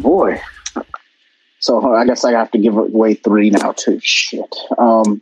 [0.00, 0.40] Boy.
[1.60, 3.98] So I guess I have to give away three now too.
[4.02, 4.54] Shit.
[4.78, 5.20] Um,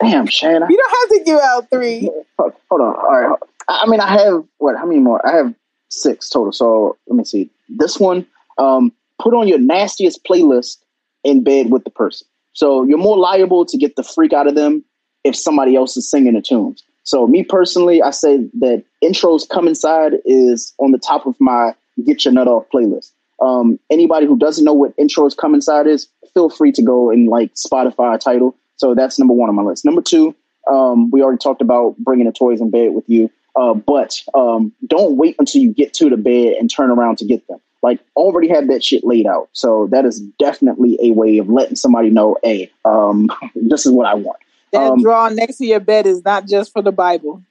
[0.00, 0.66] damn, Shanna.
[0.68, 2.10] You don't have to give out three.
[2.38, 2.80] Hold on.
[2.80, 3.38] All right.
[3.68, 4.76] I mean, I have what?
[4.76, 5.26] How many more?
[5.26, 5.54] I have
[5.88, 6.52] six total.
[6.52, 7.50] So let me see.
[7.68, 8.26] This one.
[8.58, 10.78] Um, put on your nastiest playlist
[11.24, 12.26] in bed with the person.
[12.52, 14.84] So you're more liable to get the freak out of them
[15.24, 16.82] if somebody else is singing the tunes.
[17.04, 21.74] So me personally, I say that intros come inside is on the top of my
[22.04, 23.12] get your nut off playlist.
[23.42, 27.28] Um, anybody who doesn't know what intros come inside is, feel free to go and
[27.28, 28.56] like Spotify title.
[28.76, 29.84] So that's number one on my list.
[29.84, 30.34] Number two,
[30.70, 33.30] um, we already talked about bringing the toys in bed with you.
[33.54, 37.24] Uh, but um, don't wait until you get to the bed and turn around to
[37.24, 37.60] get them.
[37.82, 39.48] Like already have that shit laid out.
[39.52, 44.06] So that is definitely a way of letting somebody know, hey, um, this is what
[44.06, 44.38] I want.
[44.72, 47.42] That Um, drawer next to your bed is not just for the Bible.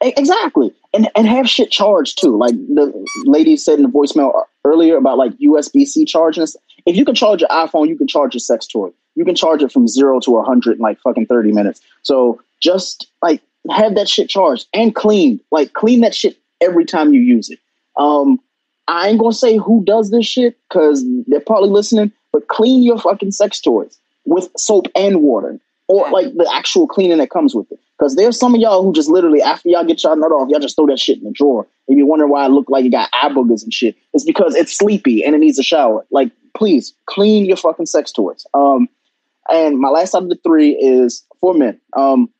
[0.00, 0.72] Exactly.
[0.94, 2.36] And and have shit charged too.
[2.36, 2.92] Like the
[3.24, 6.46] lady said in the voicemail earlier about like USB C charging.
[6.86, 8.90] If you can charge your iPhone, you can charge your sex toy.
[9.14, 11.80] You can charge it from zero to a hundred in like fucking thirty minutes.
[12.02, 15.40] So just like have that shit charged and cleaned.
[15.50, 17.58] Like clean that shit every time you use it.
[17.96, 18.40] Um,
[18.88, 22.98] I ain't gonna say who does this shit because they're probably listening, but clean your
[22.98, 27.70] fucking sex toys with soap and water or like the actual cleaning that comes with
[27.72, 27.80] it.
[28.00, 30.58] Because there's some of y'all who just literally after y'all get y'all nut off, y'all
[30.58, 31.66] just throw that shit in the drawer.
[31.86, 33.94] And you wonder why it look like it got eye boogers and shit.
[34.14, 36.06] It's because it's sleepy and it needs a shower.
[36.10, 38.46] Like, please clean your fucking sex toys.
[38.54, 38.88] Um,
[39.50, 41.78] and my last out of the three is for men.
[41.94, 42.30] Um,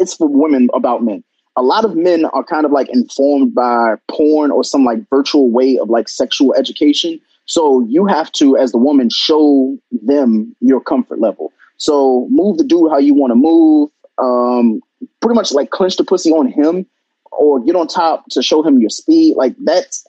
[0.00, 1.22] it's for women about men.
[1.54, 5.50] A lot of men are kind of like informed by porn or some like virtual
[5.50, 7.20] way of like sexual education.
[7.46, 11.52] So you have to, as the woman, show them your comfort level.
[11.76, 13.90] So move the dude how you want to move.
[14.18, 14.82] Um,
[15.20, 16.86] pretty much like clench the pussy on him,
[17.32, 19.36] or get on top to show him your speed.
[19.36, 20.06] Like that's,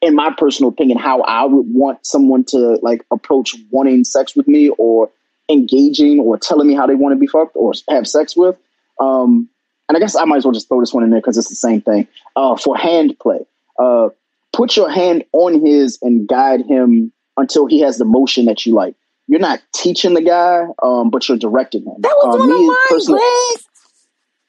[0.00, 4.48] in my personal opinion, how I would want someone to like approach wanting sex with
[4.48, 5.10] me or
[5.50, 8.56] engaging or telling me how they want to be fucked or have sex with.
[8.98, 9.48] Um,
[9.88, 11.50] and I guess I might as well just throw this one in there because it's
[11.50, 12.08] the same thing.
[12.36, 13.40] Uh, for hand play,
[13.78, 14.08] uh,
[14.54, 18.72] put your hand on his and guide him until he has the motion that you
[18.74, 18.94] like.
[19.26, 21.94] You're not teaching the guy, um, but you're directing him.
[22.00, 23.64] That was Uh, one of me mine, personally- Greg.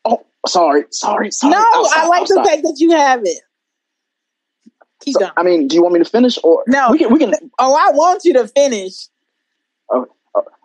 [0.06, 1.52] Oh, sorry, sorry, sorry.
[1.52, 2.46] No, I'll stop, I like I'll the stop.
[2.47, 3.40] fact that you have it.
[5.02, 5.31] Keep So, going.
[5.38, 6.91] I mean, do you want me to finish or No.
[6.91, 7.12] We can.
[7.13, 7.34] We can.
[7.59, 9.08] Oh, I want you to finish.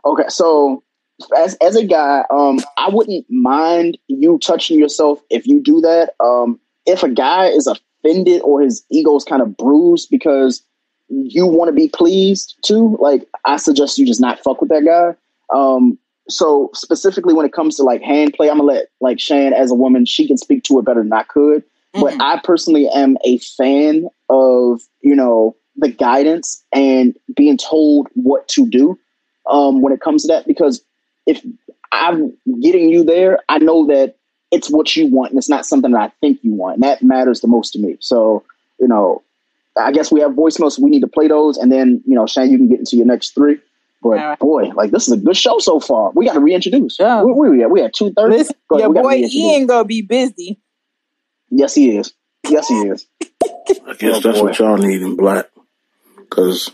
[0.05, 0.83] Okay, so
[1.37, 6.15] as as a guy, um, I wouldn't mind you touching yourself if you do that.
[6.21, 10.63] Um, if a guy is offended or his ego is kind of bruised because
[11.11, 14.85] you want to be pleased too, like I suggest you just not fuck with that
[14.85, 15.15] guy.
[15.57, 15.99] Um,
[16.29, 19.71] so specifically when it comes to like hand play, I'm gonna let like Shan as
[19.71, 21.65] a woman, she can speak to it better than I could.
[21.93, 22.21] But Mhm.
[22.21, 28.67] I personally am a fan of you know the guidance and being told what to
[28.67, 28.99] do
[29.47, 30.83] um, when it comes to that because
[31.27, 31.45] if
[31.93, 34.15] I'm getting you there, I know that
[34.51, 36.77] it's what you want and it's not something that I think you want.
[36.77, 37.97] And that matters the most to me.
[38.01, 38.43] So,
[38.79, 39.23] you know,
[39.85, 40.73] I guess we have voicemails.
[40.73, 41.57] So we need to play those.
[41.59, 43.59] And then, you know, Shane, you can get into your next three.
[44.03, 44.39] But All right.
[44.39, 46.11] boy, like this is a good show so far.
[46.15, 46.99] We got to reintroduce.
[46.99, 47.23] Yeah.
[47.23, 47.71] Where, where we at?
[47.71, 48.37] We at two thirty.
[48.39, 50.59] Listen, your boy Ian gonna be busy.
[51.51, 52.15] Yes, he is.
[52.49, 53.07] Yes, he is.
[53.23, 54.45] I guess Oh, that's boy.
[54.45, 55.51] what y'all need in black.
[56.17, 56.71] Because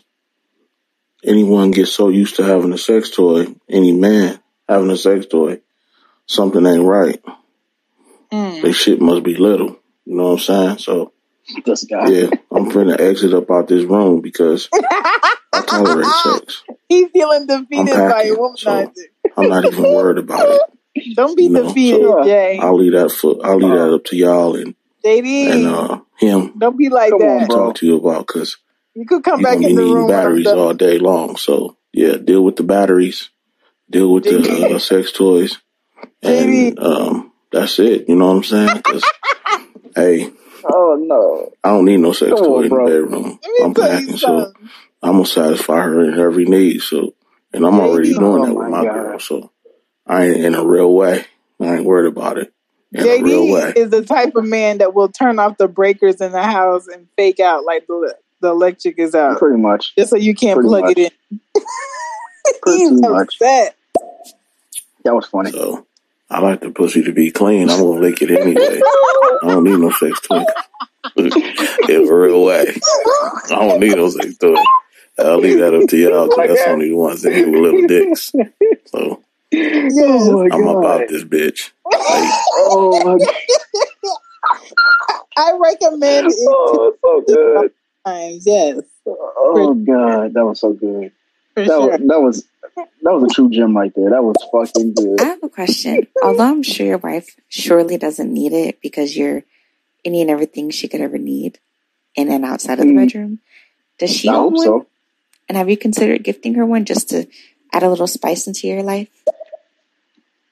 [1.25, 4.39] anyone gets so used to having a sex toy, any man
[4.69, 5.61] having a sex toy,
[6.27, 7.21] something ain't right.
[8.33, 8.63] Mm.
[8.63, 9.79] They shit must be little.
[10.05, 10.79] You know what I'm saying?
[10.79, 11.13] So,
[11.65, 12.09] This guy.
[12.09, 12.31] yeah,
[12.67, 16.63] I'm finna exit up out this room because I tolerate sex.
[16.89, 18.93] He's feeling defeated by a womanizer.
[19.37, 20.63] I'm not even worried about it.
[21.17, 22.59] Don't be You know, defeated, so- Jay.
[22.61, 24.75] I'll leave that for, I'll leave that up to y'all and,
[25.05, 27.49] JD, and, uh, him don't be like Come on, that.
[27.49, 27.67] bro.
[27.67, 28.57] talk to you about because
[28.95, 30.07] You could come you're back in the needing room.
[30.07, 31.37] when I'm batteries all day long.
[31.37, 33.29] So yeah, deal with the batteries,
[33.91, 35.59] deal with the uh, sex toys,
[36.23, 36.83] and JD.
[36.83, 38.09] um, that's it.
[38.09, 38.83] You know what I'm saying?
[38.83, 39.05] 'Cause,
[39.95, 40.31] hey,
[40.69, 41.53] Oh no.
[41.65, 43.39] I don't need no sex Come toy on, in the bedroom.
[43.63, 44.53] I'm packing, so.
[45.03, 46.81] I'm gonna satisfy her in every need.
[46.83, 47.15] So,
[47.53, 47.81] and I'm JD.
[47.81, 48.95] already doing Oh that with my my God.
[48.95, 49.21] girl.
[49.21, 49.53] So
[50.07, 51.27] I ain't in a real way.
[51.61, 52.53] I ain't worried about it
[52.93, 53.75] in a real JD way.
[53.77, 57.09] is the type of man that will turn off the breakers in the house and
[57.17, 59.95] fake out like the the electric is out, Pretty much.
[59.97, 60.99] just so you can't Pretty plug much.
[60.99, 61.11] it in.
[62.63, 63.37] Pretty He's much.
[63.41, 63.77] upset.
[65.05, 65.53] That was funny.
[65.53, 65.87] So
[66.29, 67.71] I like the pussy to be clean.
[67.71, 68.81] I'm gonna lick it anyway.
[69.43, 70.45] I don't need no sex toy.
[71.17, 71.33] in
[72.09, 72.75] a real way.
[73.45, 74.57] I don't need no sex toy.
[75.19, 77.87] I'll leave that up to y'all because that's only the ones that get with little
[77.87, 78.33] dicks.
[78.87, 79.23] So
[79.55, 80.77] Oh I'm god.
[80.77, 81.71] about this bitch.
[81.87, 84.17] Like, Oh my god.
[85.39, 87.73] I recommend it Oh, so good.
[88.05, 88.43] times.
[88.47, 88.81] Yes.
[89.07, 91.13] Oh god, that was so good.
[91.57, 91.91] For That sure.
[91.91, 92.45] was, that was
[93.03, 94.11] that was a true gem right there.
[94.11, 95.21] That was fucking good.
[95.21, 96.07] I have a question.
[96.23, 99.43] Although I'm sure your wife surely doesn't need it because you're
[100.05, 101.59] any and everything she could ever need
[102.15, 103.07] in and outside of the Mm.
[103.07, 103.39] bedroom,
[103.99, 104.65] does she I own hope one?
[104.65, 104.87] so.
[105.49, 107.27] And have you considered gifting her one just to
[107.73, 109.09] add a little spice into your life?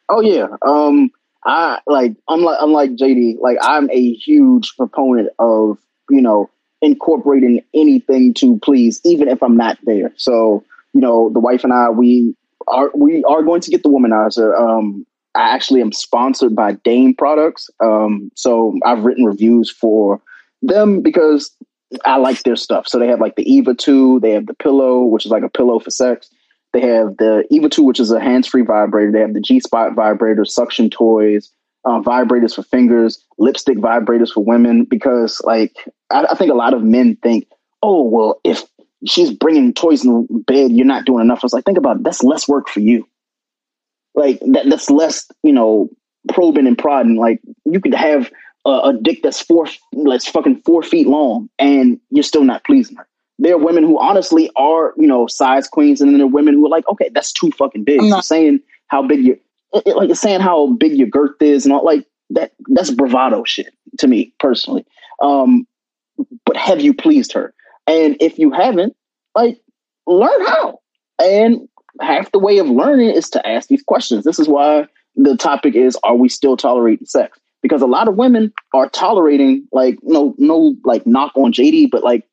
[0.08, 0.48] Oh yeah.
[0.62, 1.10] Um
[1.44, 5.78] I like unlike unlike JD, like I'm a huge proponent of,
[6.08, 6.48] you know,
[6.80, 10.12] incorporating anything to please, even if I'm not there.
[10.16, 10.64] So,
[10.94, 12.34] you know, the wife and I we
[12.68, 14.58] are we are going to get the womanizer.
[14.58, 15.06] Um
[15.36, 17.68] I actually am sponsored by Dame Products.
[17.80, 20.22] Um so I've written reviews for
[20.62, 21.54] them because
[22.04, 22.88] I like their stuff.
[22.88, 25.48] So they have like the Eva 2, they have the pillow, which is like a
[25.48, 26.30] pillow for sex.
[26.74, 29.12] They have the Eva 2, which is a hands free vibrator.
[29.12, 31.52] They have the G Spot vibrator, suction toys,
[31.84, 34.84] uh, vibrators for fingers, lipstick vibrators for women.
[34.84, 37.46] Because, like, I, I think a lot of men think,
[37.80, 38.64] oh, well, if
[39.06, 41.40] she's bringing toys in bed, you're not doing enough.
[41.42, 42.04] I was like, think about it.
[42.04, 43.06] That's less work for you.
[44.14, 45.90] Like, that, that's less, you know,
[46.28, 47.16] probing and prodding.
[47.16, 48.30] Like, you could have
[48.64, 49.66] a, a dick that's four,
[50.04, 53.08] that's fucking four feet long, and you're still not pleasing her
[53.38, 56.54] there are women who honestly are, you know, size queens, and then there are women
[56.54, 58.00] who are like, okay, that's too fucking big.
[58.02, 59.36] Not- saying how big your,
[59.72, 62.52] it- like, saying how big your girth is, and all like that.
[62.68, 64.86] That's bravado shit to me personally.
[65.20, 65.66] Um,
[66.46, 67.54] but have you pleased her?
[67.86, 68.94] And if you haven't,
[69.34, 69.60] like,
[70.06, 70.80] learn how.
[71.22, 71.68] And
[72.00, 74.24] half the way of learning is to ask these questions.
[74.24, 74.86] This is why
[75.16, 77.38] the topic is: Are we still tolerating sex?
[77.62, 82.04] Because a lot of women are tolerating, like, no, no, like, knock on JD, but
[82.04, 82.26] like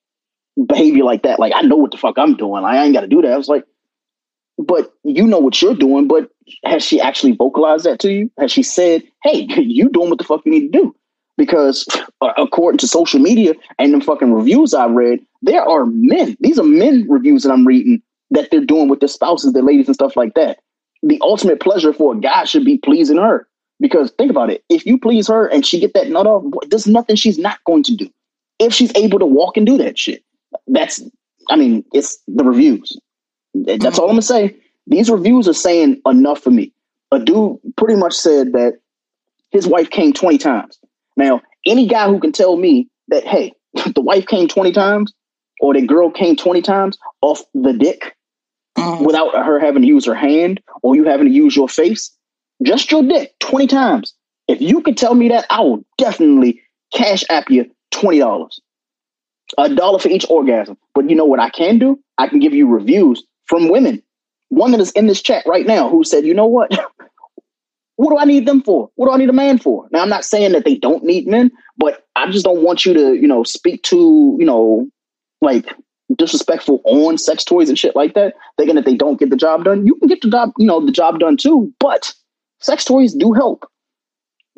[0.68, 1.40] behavior like that.
[1.40, 2.64] Like I know what the fuck I'm doing.
[2.64, 3.32] I ain't got to do that.
[3.32, 3.66] I was like,
[4.58, 6.08] but you know what you're doing.
[6.08, 6.30] But
[6.66, 8.32] has she actually vocalized that to you?
[8.40, 10.96] Has she said, "Hey, you doing what the fuck you need to do"?
[11.38, 11.88] Because
[12.22, 16.38] uh, according to social media and the fucking reviews I read, there are men.
[16.40, 18.02] These are men reviews that I'm reading
[18.32, 20.60] that they're doing with their spouses, their ladies, and stuff like that.
[21.04, 23.48] The ultimate pleasure for a guy should be pleasing her.
[23.80, 26.88] Because think about it, if you please her and she get that nut off, there's
[26.88, 28.10] nothing she's not going to do.
[28.60, 30.24] If she's able to walk and do that shit,
[30.68, 31.02] that's
[31.50, 32.96] I mean, it's the reviews.
[33.56, 34.56] That's all I'm gonna say.
[34.86, 36.72] These reviews are saying enough for me.
[37.12, 38.74] A dude pretty much said that
[39.50, 40.80] his wife came 20 times.
[41.18, 43.54] Now, any guy who can tell me that, hey,
[43.96, 45.14] the wife came 20 times
[45.62, 48.18] or the girl came 20 times off the dick
[48.78, 49.06] Mhm.
[49.06, 52.12] without her having to use her hand or you having to use your face,
[52.64, 54.14] just your dick 20 times.
[54.48, 56.62] If you could tell me that, I will definitely
[56.94, 58.60] cash app you $20
[59.58, 60.78] a dollar for each orgasm.
[60.96, 62.00] But you know what I can do?
[62.18, 64.02] I can give you reviews from women.
[64.50, 66.72] One that is in this chat right now who said, you know what?
[67.98, 68.90] what do I need them for?
[68.96, 69.88] What do I need a man for?
[69.92, 72.94] Now, I'm not saying that they don't need men, but I just don't want you
[72.94, 74.88] to, you know, speak to, you know,
[75.42, 75.74] like
[76.18, 79.64] disrespectful on sex toys and shit like that, thinking that they don't get the job
[79.64, 79.86] done.
[79.88, 82.14] You can get the job, you know, the job done too, but
[82.60, 83.66] sex toys do help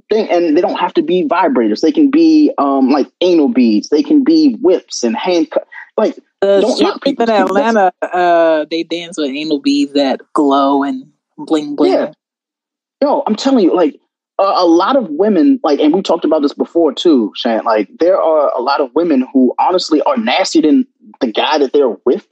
[0.09, 1.81] thing, and they don't have to be vibrators.
[1.81, 3.89] They can be um like anal beads.
[3.89, 5.67] They can be whips and handcuffs.
[5.97, 10.21] Like The Don't strip club people's in Atlanta, uh, they dance with anal beads that
[10.33, 11.05] glow and
[11.37, 11.93] bling bling.
[11.93, 12.11] Yeah.
[13.01, 13.99] yo, I'm telling you, like
[14.43, 17.63] a, a lot of women, like, and we talked about this before too, Shan.
[17.63, 20.87] Like there are a lot of women who honestly are nastier than
[21.21, 22.27] the guy that they're with.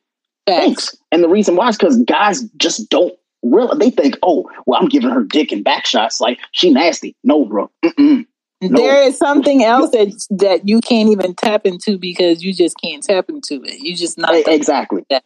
[0.48, 0.96] Thanks.
[1.12, 3.14] And the reason why is because guys just don't
[3.44, 3.78] realize.
[3.80, 6.20] They think, oh, well, I'm giving her dick and back shots.
[6.20, 7.16] Like she nasty.
[7.24, 7.70] No, bro.
[7.84, 8.26] Mm-mm.
[8.64, 8.80] No.
[8.80, 13.02] There is something else that that you can't even tap into because you just can't
[13.02, 13.80] tap into it.
[13.80, 15.04] You just not exactly.
[15.10, 15.20] Yeah.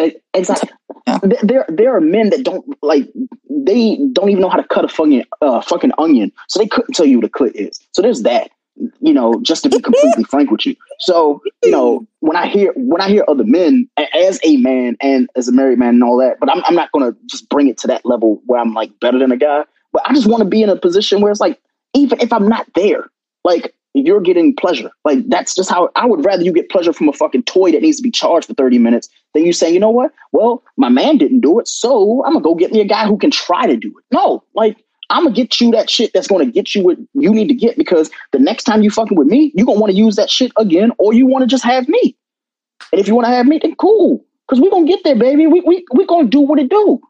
[0.00, 0.70] E- Exactly.
[1.06, 1.18] Yeah.
[1.22, 3.08] There- There, there are men that don't like.
[3.48, 6.94] They don't even know how to cut a fucking, uh, fucking onion, so they couldn't
[6.94, 7.80] tell you what a clit is.
[7.92, 8.50] So there's that.
[9.00, 10.74] You know, just to be completely frank with you.
[10.98, 15.28] So you know, when I hear when I hear other men as a man and
[15.36, 17.78] as a married man and all that, but I'm I'm not gonna just bring it
[17.78, 19.64] to that level where I'm like better than a guy.
[19.92, 21.60] But I just want to be in a position where it's like,
[21.94, 23.08] even if I'm not there,
[23.44, 24.90] like you're getting pleasure.
[25.04, 27.82] Like that's just how I would rather you get pleasure from a fucking toy that
[27.82, 30.12] needs to be charged for 30 minutes than you saying, you know what?
[30.32, 33.16] Well, my man didn't do it, so I'm gonna go get me a guy who
[33.16, 34.04] can try to do it.
[34.12, 37.48] No, like I'm gonna get you that shit that's gonna get you what you need
[37.48, 40.16] to get because the next time you fucking with me, you're gonna want to use
[40.16, 42.16] that shit again, or you want to just have me.
[42.90, 44.24] And if you want to have me, then cool.
[44.48, 45.46] Cause we're gonna get there, baby.
[45.46, 47.00] We we we gonna do what it do.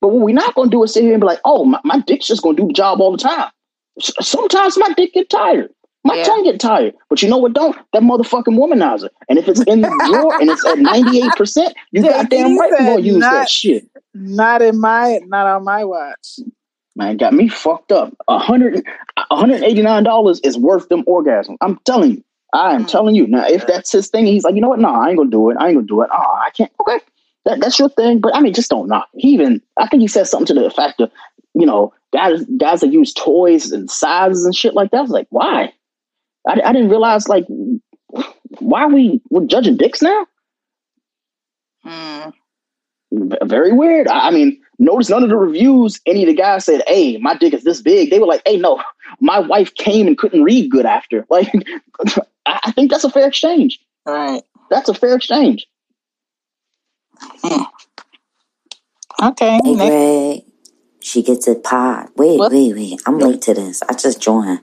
[0.00, 2.00] But what we're not gonna do is sit here and be like, oh, my, my
[2.00, 3.50] dick's just gonna do the job all the time.
[4.00, 5.70] Sometimes my dick get tired.
[6.04, 6.24] My Yeah.
[6.24, 6.94] tongue get tired.
[7.08, 7.76] But you know what don't?
[7.92, 9.08] That motherfucking womanizer.
[9.28, 12.86] And if it's in the drawer and it's at 98%, you Yeah, goddamn right said
[12.86, 13.88] gonna use not- that shit.
[14.12, 16.40] not in my not on my watch.
[16.96, 18.14] Man, got me fucked up.
[18.28, 18.84] A hundred,
[19.18, 21.56] hundred eighty nine dollars is worth them orgasms.
[21.60, 22.24] I'm telling you.
[22.52, 22.86] I am hmm.
[22.86, 23.46] telling you now.
[23.46, 24.78] If that's his thing, he's like, you know what?
[24.78, 25.56] No, I ain't gonna do it.
[25.58, 26.10] I ain't gonna do it.
[26.12, 26.70] Oh, I can't.
[26.80, 27.00] Okay,
[27.44, 28.20] that, that's your thing.
[28.20, 29.08] But I mean, just don't knock.
[29.16, 31.10] He even, I think he said something to the effect of,
[31.54, 34.98] you know, guys, guys that use toys and sizes and shit like that.
[34.98, 35.72] I was like, why?
[36.48, 37.44] I, I didn't realize like
[38.60, 40.26] why are we we're judging dicks now?
[41.84, 42.32] Mm.
[43.42, 44.08] Very weird.
[44.08, 47.36] I I mean, notice none of the reviews, any of the guys said, Hey, my
[47.36, 48.10] dick is this big.
[48.10, 48.80] They were like, Hey, no,
[49.20, 51.26] my wife came and couldn't read good after.
[51.30, 51.52] Like,
[52.46, 53.80] I I think that's a fair exchange.
[54.06, 54.42] Right.
[54.70, 55.66] That's a fair exchange.
[59.22, 59.60] Okay.
[59.64, 59.90] Hey, Next.
[59.90, 60.53] Greg.
[61.04, 62.08] She gets a pod.
[62.16, 62.50] Wait, What?
[62.50, 63.02] wait, wait.
[63.04, 63.82] I'm late to this.
[63.82, 64.60] I just joined.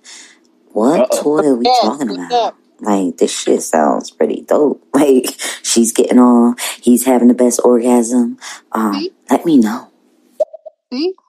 [0.71, 1.21] What Uh-oh.
[1.21, 2.55] toy are we Yes, talking about?
[2.79, 4.83] Like, this shit sounds pretty dope.
[4.93, 6.55] Like, she's getting on.
[6.81, 8.39] He's having the best orgasm.
[8.71, 9.89] Um, let me know.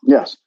[0.05, 0.39] Yes.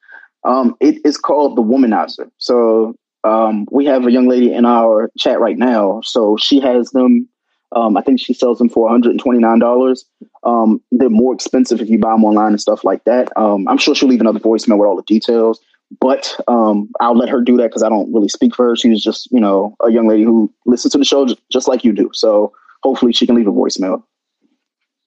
[0.44, 2.32] Um, it is called the womanizer.
[2.40, 6.02] So um, we have a young lady in our chat right now.
[6.04, 7.30] So she has them.
[7.72, 10.04] Um, I think she sells them for $129.
[10.44, 13.36] Um, they're more expensive if you buy them online and stuff like that.
[13.38, 15.60] Um, I'm sure she'll leave another voicemail with all the details,
[16.00, 18.76] but um, I'll let her do that because I don't really speak for her.
[18.76, 21.84] She's just, you know, a young lady who listens to the show j- just like
[21.84, 22.12] you do.
[22.14, 22.54] So
[22.84, 24.04] hopefully she can leave a voicemail.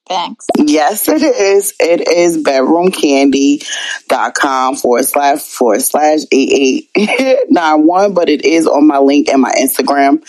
[0.08, 0.46] Thanks.
[0.56, 1.74] Yes, it is.
[1.78, 9.42] It is bedroomcandy.com forward slash forward slash 8891, but it is on my link and
[9.42, 10.24] my Instagram.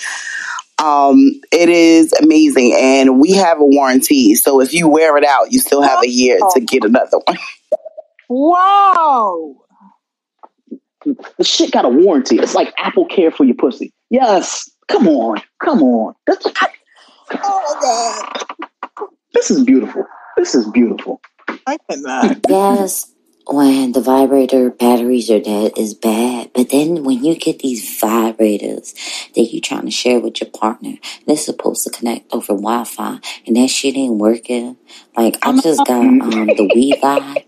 [0.82, 1.18] Um,
[1.52, 4.36] it is amazing and we have a warranty.
[4.36, 7.38] So if you wear it out, you still have a year to get another one.
[8.32, 9.56] Wow.
[11.04, 12.38] The shit got a warranty.
[12.38, 13.92] It's like Apple Care for your pussy.
[14.12, 14.70] Yes.
[14.88, 15.42] Come on.
[15.64, 16.14] Come on.
[16.28, 16.46] That's,
[17.32, 19.08] Oh my god.
[19.34, 20.06] this is beautiful.
[20.38, 21.22] This is beautiful.
[21.68, 22.38] I cannot.
[22.48, 23.12] Yes,
[23.48, 26.52] when the vibrator batteries are dead is bad.
[26.54, 28.94] But then when you get these vibrators
[29.34, 30.96] that you're trying to share with your partner,
[31.28, 34.78] they're supposed to connect over Wi-Fi, and that shit ain't working.
[35.18, 37.44] Like I just got um the Wii Vibe,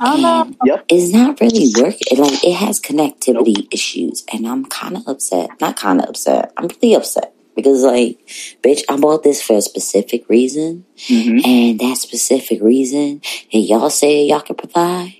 [0.00, 0.86] and Yep.
[0.88, 2.18] it's not really working.
[2.18, 5.60] Like it has connectivity issues, and I'm kind of upset.
[5.60, 6.52] Not kind of upset.
[6.56, 8.18] I'm pretty upset because, like,
[8.62, 13.20] bitch, I bought this for a specific reason, hmm and that specific reason
[13.52, 15.14] that y'all say y'all can provide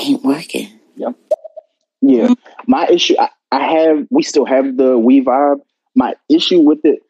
[0.00, 0.68] ain't working.
[0.96, 1.14] Yep.
[2.02, 2.34] Yeah.
[2.66, 5.60] My issue, I, I have, we still have the We-Vibe.
[5.94, 7.00] My issue with it,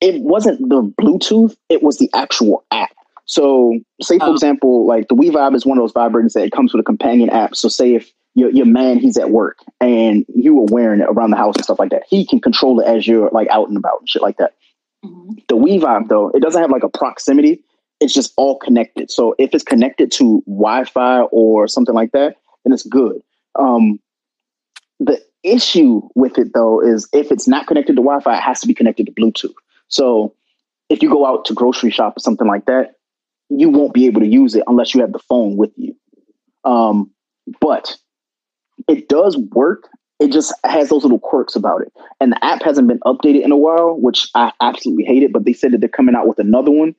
[0.00, 2.90] it wasn't the Bluetooth, it was the actual app.
[3.26, 4.32] So, say for Oh.
[4.32, 7.30] example, like the We-Vibe is one of those vibrators that it comes with a companion
[7.30, 7.54] app.
[7.54, 11.30] So, say if your your man he's at work and you were wearing it around
[11.30, 13.76] the house and stuff like that, he can control it as you're like out and
[13.76, 14.54] about and shit like that.
[15.04, 15.46] Mhm.
[15.48, 17.62] The We-Vibe though, it doesn't have like a proximity.
[18.00, 19.10] It's just all connected.
[19.10, 23.22] So if it's connected to Wi-Fi or something like that, then it's good.
[23.58, 24.00] Um,
[24.98, 28.66] the issue with it though is if it's not connected to Wi-Fi, it has to
[28.66, 29.54] be connected to Bluetooth.
[29.88, 30.34] So
[30.88, 32.94] if you go out to grocery shop or something like that,
[33.48, 35.96] you won't be able to use it unless you have the phone with you.
[36.64, 37.10] Um,
[37.60, 37.96] but
[38.88, 39.88] it does work.
[40.20, 41.92] It just has those little quirks about it.
[42.20, 45.32] And the app hasn't been updated in a while, which I absolutely hate it.
[45.32, 46.94] But they said that they're coming out with another one.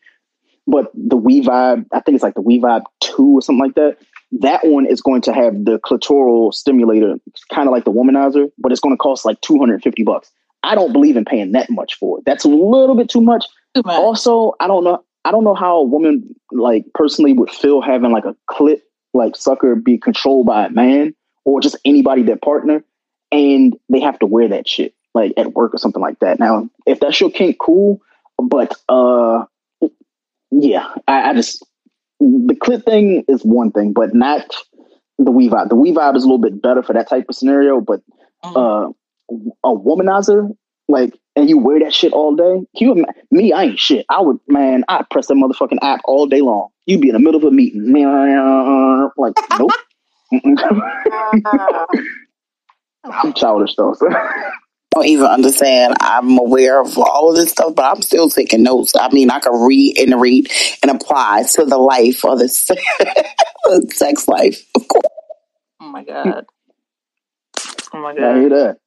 [0.67, 3.97] But the We-Vibe, I think it's like the We-Vibe 2 or something like that.
[4.39, 7.15] That one is going to have the clitoral stimulator,
[7.51, 10.31] kind of like the womanizer, but it's going to cost like 250 bucks.
[10.63, 12.25] I don't believe in paying that much for it.
[12.25, 13.45] That's a little bit too much.
[13.75, 13.97] Too much.
[13.97, 15.03] Also, I don't know.
[15.25, 18.81] I don't know how a woman like personally would feel having like a clit
[19.13, 21.13] like sucker be controlled by a man
[21.45, 22.83] or just anybody their partner,
[23.31, 26.39] and they have to wear that shit like at work or something like that.
[26.39, 28.01] Now, if that's your kink, cool.
[28.41, 29.45] But uh,
[30.51, 31.65] yeah, I, I just
[32.19, 34.45] the clip thing is one thing, but not
[35.19, 35.69] the weave out.
[35.69, 38.01] The weave out is a little bit better for that type of scenario, but
[38.43, 38.57] Mhm.
[38.57, 38.91] uh,
[39.63, 40.49] a womanizer,
[40.89, 42.65] like, and you wear that shit all day.
[42.77, 44.05] Can you, me, I ain't shit.
[44.09, 46.69] I would, man, I'd press that motherfucking app all day long.
[46.85, 47.93] You'd be in the middle of a meeting,
[49.17, 49.75] like, nope.
[53.05, 53.93] I'm childish though.
[53.93, 54.09] So.
[54.93, 55.93] I don't even understand.
[56.01, 58.93] I'm aware of all of this stuff, but I'm still taking notes.
[58.93, 62.49] I mean, I can read and read and apply to the life or the
[63.93, 64.65] sex life.
[64.75, 65.05] Of course.
[65.79, 66.45] Oh my god.
[67.93, 68.23] Oh my god!
[68.23, 68.39] I god.
[68.39, 68.77] hear that.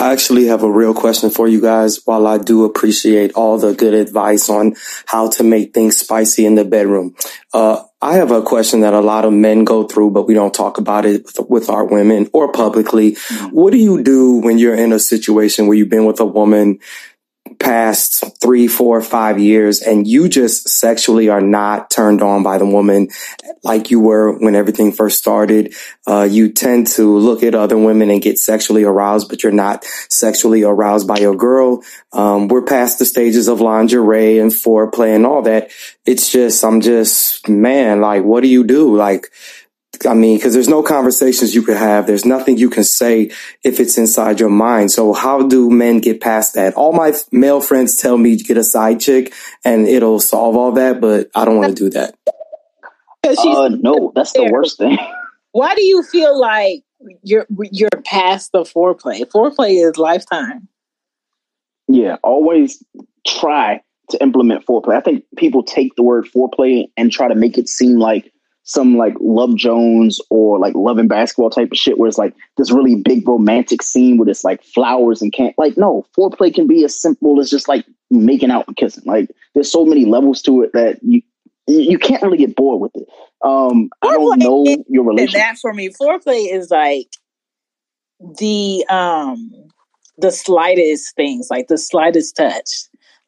[0.00, 2.00] I actually have a real question for you guys.
[2.04, 6.54] While I do appreciate all the good advice on how to make things spicy in
[6.54, 7.16] the bedroom,
[7.52, 10.54] uh, I have a question that a lot of men go through, but we don't
[10.54, 13.16] talk about it with, with our women or publicly.
[13.50, 16.78] What do you do when you're in a situation where you've been with a woman
[17.58, 22.66] past three, four, five years and you just sexually are not turned on by the
[22.66, 23.08] woman
[23.62, 25.74] like you were when everything first started,
[26.06, 29.84] uh, you tend to look at other women and get sexually aroused, but you're not
[30.08, 31.82] sexually aroused by your girl.
[32.12, 35.70] Um, we're past the stages of lingerie and foreplay and all that.
[36.06, 38.96] It's just, I'm just, man, like, what do you do?
[38.96, 39.26] Like,
[40.06, 42.06] I mean, because there's no conversations you could have.
[42.06, 43.30] There's nothing you can say
[43.64, 44.90] if it's inside your mind.
[44.92, 46.74] So how do men get past that?
[46.74, 49.32] All my male friends tell me get a side chick
[49.64, 52.14] and it'll solve all that, but I don't want to do that.
[53.24, 54.98] Uh, no, that's the worst thing.
[55.52, 56.82] Why do you feel like
[57.22, 59.24] you're you're past the foreplay?
[59.24, 60.68] Foreplay is lifetime.
[61.88, 62.82] Yeah, always
[63.26, 64.94] try to implement foreplay.
[64.94, 68.32] I think people take the word foreplay and try to make it seem like
[68.68, 72.34] some like Love Jones or like Love and Basketball type of shit where it's like
[72.58, 76.66] this really big romantic scene with it's like flowers and can't like no foreplay can
[76.66, 79.04] be as simple as just like making out and kissing.
[79.06, 81.22] Like there's so many levels to it that you
[81.66, 83.08] you can't really get bored with it.
[83.42, 85.40] Um, I don't know your relationship.
[85.40, 87.08] And that for me, foreplay is like
[88.38, 89.50] the um
[90.18, 92.68] the slightest things, like the slightest touch.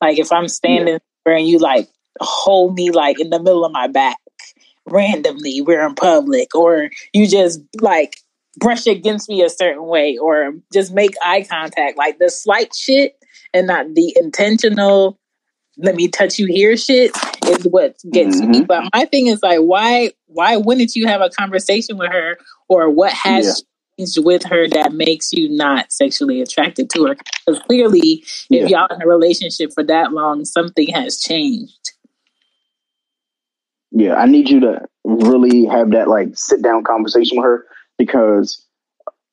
[0.02, 1.88] Like if I'm standing there and you like
[2.20, 4.18] hold me like in the middle of my back
[4.90, 8.16] randomly, we're in public, or you just like
[8.59, 13.14] brush against me a certain way, or just make eye contact, like the slight shit
[13.52, 15.20] and not the intentional
[15.82, 17.16] let me touch you here shit
[17.47, 18.50] is what gets mm-hmm.
[18.50, 18.64] me.
[18.64, 22.90] But my thing is like, why why wouldn't you have a conversation with her or
[22.90, 23.64] what has
[23.99, 24.04] yeah.
[24.04, 27.16] changed with her that makes you not sexually attracted to her?
[27.47, 28.87] Because clearly if yeah.
[28.87, 31.92] y'all in a relationship for that long, something has changed.
[33.92, 37.66] Yeah, I need you to really have that like sit down conversation with her
[37.99, 38.64] because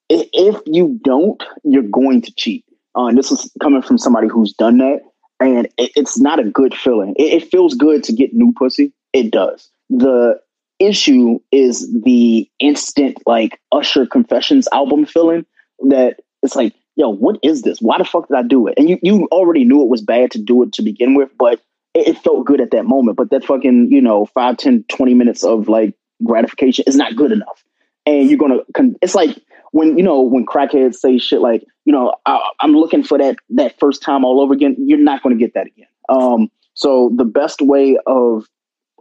[0.09, 2.65] if you don't, you're going to cheat.
[2.95, 5.01] Uh, and this is coming from somebody who's done that
[5.39, 7.13] and it, it's not a good feeling.
[7.17, 8.93] It, it feels good to get new pussy.
[9.13, 9.69] It does.
[9.89, 10.39] The
[10.79, 15.45] issue is the instant like Usher Confessions album feeling
[15.89, 17.79] that it's like, yo, what is this?
[17.79, 18.75] Why the fuck did I do it?
[18.77, 21.61] And you you already knew it was bad to do it to begin with, but
[21.97, 23.17] it, felt good at that moment.
[23.17, 27.31] But that fucking, you know, 5, 10, 20 minutes of like gratification is not good
[27.31, 27.63] enough.
[28.05, 28.59] And you're gonna,
[29.01, 29.37] it's like
[29.71, 33.37] when you know when crackheads say shit like you know I, am looking for that
[33.49, 37.11] that first time all over again you're not going to get that again um, so
[37.15, 38.47] the best way of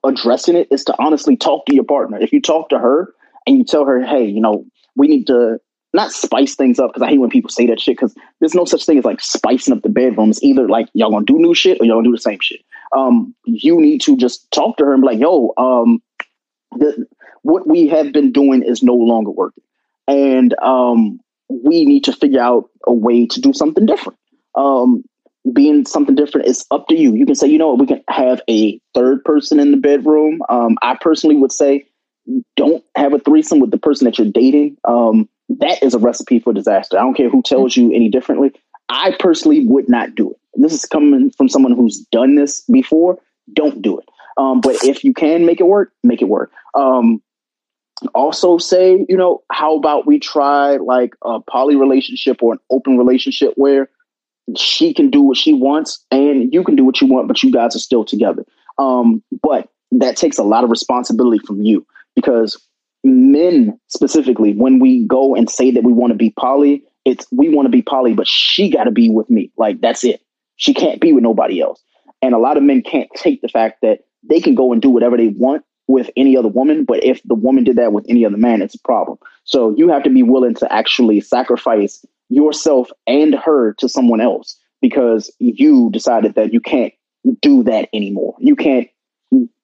[0.04, 3.14] addressing it is to honestly talk to your partner if you talk to her
[3.46, 4.64] and you tell her hey you know
[4.96, 5.58] we need to
[5.92, 8.66] not spice things up because I hate when people say that shit because there's no
[8.66, 10.42] such thing as like spicing up the bedrooms.
[10.42, 12.60] Either like y'all gonna do new shit or y'all gonna do the same shit.
[12.94, 16.02] Um, you need to just talk to her and be like, yo, um,
[16.78, 17.06] the,
[17.42, 19.62] what we have been doing is no longer working
[20.08, 24.18] and um, we need to figure out a way to do something different.
[24.54, 25.04] Um,
[25.52, 27.14] being something different is up to you.
[27.14, 30.40] You can say, you know what, we can have a third person in the bedroom.
[30.48, 31.86] Um, I personally would say,
[32.56, 34.76] don't have a threesome with the person that you're dating.
[34.84, 36.98] Um, that is a recipe for disaster.
[36.98, 38.52] I don't care who tells you any differently.
[38.88, 40.38] I personally would not do it.
[40.56, 43.18] This is coming from someone who's done this before.
[43.52, 44.08] Don't do it.
[44.36, 46.52] Um, but if you can make it work, make it work.
[46.74, 47.22] Um,
[48.14, 52.98] also say, you know, how about we try like a poly relationship or an open
[52.98, 53.88] relationship where
[54.56, 57.50] she can do what she wants and you can do what you want, but you
[57.50, 58.44] guys are still together.
[58.78, 62.60] Um, but that takes a lot of responsibility from you because
[63.02, 67.48] men specifically, when we go and say that we want to be poly, it's we
[67.48, 69.50] want to be poly, but she got to be with me.
[69.56, 70.20] Like that's it.
[70.56, 71.82] She can't be with nobody else.
[72.22, 74.90] And a lot of men can't take the fact that they can go and do
[74.90, 78.24] whatever they want with any other woman, but if the woman did that with any
[78.24, 79.18] other man, it's a problem.
[79.44, 84.58] So you have to be willing to actually sacrifice yourself and her to someone else
[84.80, 86.92] because you decided that you can't
[87.40, 88.34] do that anymore.
[88.38, 88.88] You can't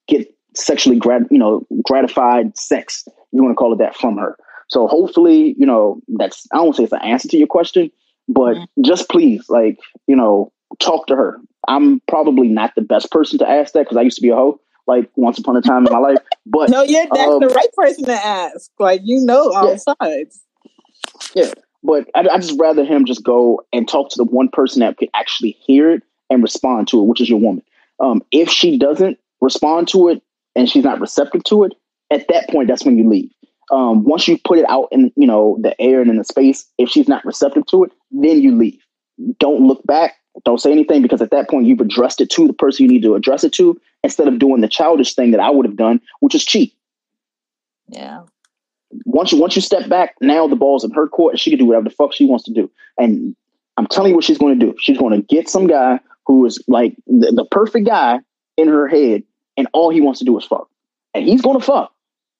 [0.07, 3.07] get sexually grat you know gratified sex.
[3.31, 4.37] You want to call it that from her.
[4.69, 7.91] So hopefully, you know, that's I don't say it's an answer to your question,
[8.27, 8.81] but mm-hmm.
[8.83, 11.39] just please, like, you know, talk to her.
[11.67, 14.35] I'm probably not the best person to ask that because I used to be a
[14.35, 16.17] hoe like once upon a time in my life.
[16.45, 18.69] But no, yeah, that's um, the right person to ask.
[18.79, 19.93] Like you know all yeah.
[20.01, 20.41] sides.
[21.33, 24.81] Yeah, but I, I just rather him just go and talk to the one person
[24.81, 27.63] that could actually hear it and respond to it, which is your woman.
[27.99, 30.21] Um, if she doesn't respond to it
[30.55, 31.73] and she's not receptive to it,
[32.11, 33.31] at that point, that's when you leave.
[33.71, 36.65] Um, once you put it out in you know the air and in the space,
[36.77, 38.79] if she's not receptive to it, then you leave.
[39.39, 40.15] Don't look back.
[40.45, 43.03] Don't say anything because at that point you've addressed it to the person you need
[43.03, 46.01] to address it to instead of doing the childish thing that I would have done,
[46.21, 46.73] which is cheat.
[47.87, 48.23] Yeah.
[49.05, 51.59] Once you once you step back, now the ball's in her court and she can
[51.59, 52.69] do whatever the fuck she wants to do.
[52.97, 53.35] And
[53.77, 54.75] I'm telling you what she's going to do.
[54.79, 58.19] She's going to get some guy who is like the, the perfect guy
[58.57, 59.23] in her head,
[59.57, 60.69] and all he wants to do is fuck,
[61.13, 61.93] and he's gonna fuck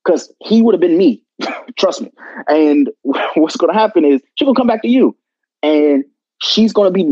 [0.03, 1.21] because he would have been me.
[1.77, 2.12] Trust me.
[2.47, 2.89] And
[3.36, 5.15] what's gonna happen is she's gonna come back to you,
[5.62, 6.03] and
[6.41, 7.03] she's gonna be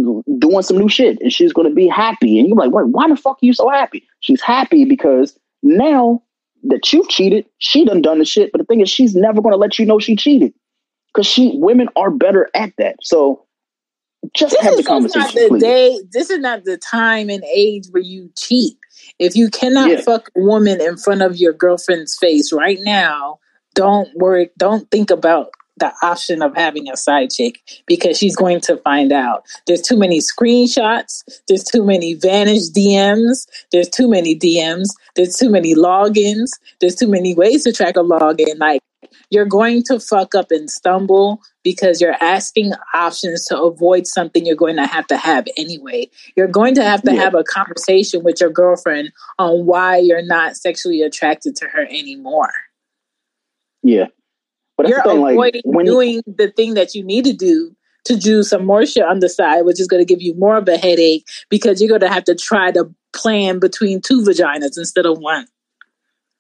[0.52, 2.40] doing some new shit, and she's gonna be happy.
[2.40, 4.08] And you're like, wait, why the fuck are you so happy?
[4.20, 6.22] She's happy because now
[6.64, 8.52] that you've cheated, she done done the shit.
[8.52, 10.54] But the thing is, she's never gonna let you know she cheated
[11.14, 12.96] because she women are better at that.
[13.02, 13.46] So
[14.36, 15.62] just this have the is not conversation, the please.
[15.62, 16.00] day.
[16.12, 18.78] This is not the time and age where you cheat.
[19.20, 20.02] If you cannot Yeah.
[20.02, 23.40] fuck a woman in front of your girlfriend's face right now,
[23.74, 24.50] don't worry.
[24.58, 25.50] Don't think about
[25.82, 29.44] the option of having a side chick because she's going to find out.
[29.67, 31.24] There's too many screenshots.
[31.50, 33.46] There's too many vanished DMs.
[33.74, 34.88] There's too many DMs.
[35.17, 36.52] There's too many logins.
[36.80, 38.58] There's too many ways to track a login.
[38.60, 38.82] Like
[39.32, 44.56] you're going to fuck up and stumble because you're asking options to avoid something you're
[44.56, 46.10] going to have to have anyway.
[46.38, 47.22] You're going to have to Yeah.
[47.22, 52.52] have a conversation with your girlfriend on why you're not sexually attracted to her anymore.
[53.84, 54.08] Yeah.
[54.77, 58.15] But You're thing, like avoiding when doing the thing that you need to do to
[58.15, 60.67] do some more shit on the side, which is going to give you more of
[60.67, 65.05] a headache because you're going to have to try to plan between two vaginas instead
[65.05, 65.45] of one.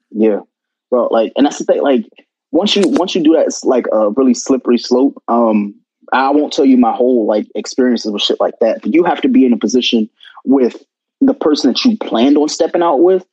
[0.09, 0.39] Yeah,
[0.89, 1.07] bro.
[1.07, 1.81] Like, and that's the thing.
[1.81, 2.05] Like,
[2.51, 5.21] once you once you do that, it's like a really slippery slope.
[5.27, 5.75] Um,
[6.11, 9.21] I won't tell you my whole like experiences with shit like that, but you have
[9.21, 10.09] to be in a position
[10.43, 10.83] with
[11.21, 13.25] the person that you planned on stepping out with,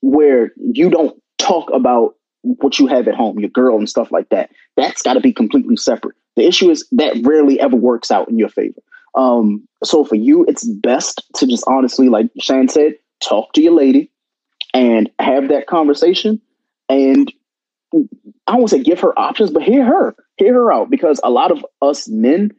[0.00, 4.28] where you don't talk about what you have at home, your girl and stuff like
[4.30, 4.50] that.
[4.76, 6.16] That's got to be completely separate.
[6.36, 8.80] The issue is that rarely ever works out in your favor.
[9.14, 13.74] Um, so for you, it's best to just honestly, like Shane said, talk to your
[13.74, 14.10] lady
[14.74, 16.40] and have that conversation
[16.88, 17.32] and
[18.46, 21.52] I to say give her options, but hear her, hear her out because a lot
[21.52, 22.52] of us men,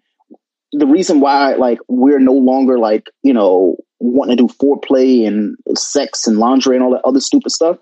[0.72, 5.56] the reason why like we're no longer like, you know, wanting to do foreplay and
[5.76, 7.78] sex and lingerie and all that other stupid stuff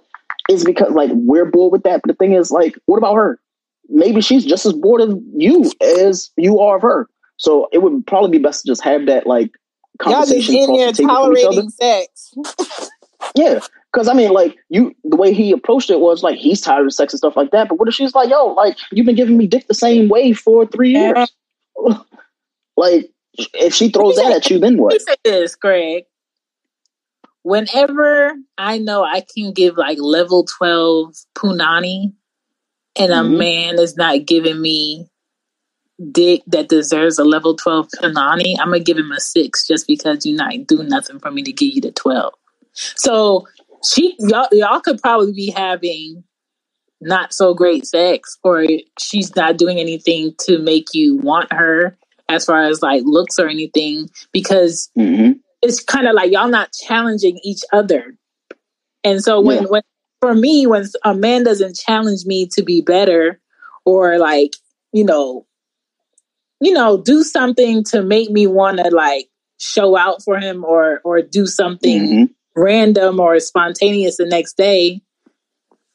[0.52, 2.02] is because like we're bored with that.
[2.04, 3.40] But the thing is like, what about her?
[3.90, 7.08] Maybe she's just as bored of you as you are of her.
[7.38, 9.52] So it would probably be best to just have that like
[10.00, 10.56] conversation.
[10.56, 11.56] Y'all just conversation in there the table from each other.
[11.56, 12.34] tolerating sex.
[13.36, 13.60] Yeah,
[13.92, 16.94] because I mean, like you, the way he approached it was like he's tired of
[16.94, 17.70] sex and stuff like that.
[17.70, 20.34] But what if she's like, "Yo, like you've been giving me dick the same way
[20.34, 21.32] for three years"?
[22.78, 23.10] like,
[23.54, 24.94] if she throws that at you, then what?
[24.94, 26.06] me say this, Greg.
[27.43, 32.13] Whenever I know I can give like level 12 punani
[32.97, 33.38] and a Mhm.
[33.38, 35.08] man is not giving me
[36.12, 39.88] dick that deserves a level 12 punani, I'm going to give him a six just
[39.88, 42.34] because you're not doing nothing for me to give you the 12.
[42.97, 43.47] So
[43.86, 46.23] she, y'all, y'all could probably be having
[47.01, 48.65] not so great sex or
[48.99, 51.97] she's not doing anything to make you want her
[52.30, 56.71] as far as like looks or anything because hmm it's kind of like y'all not
[56.74, 58.15] challenging each other.
[59.04, 59.69] And so when Yeah.
[59.69, 59.82] when
[60.21, 63.39] for me when a man doesn't challenge me to be better
[63.86, 64.54] or like,
[64.93, 65.47] you know,
[66.60, 71.02] you know, do something to make me want to like show out for him or
[71.04, 75.02] or do something hmm random or spontaneous the next day,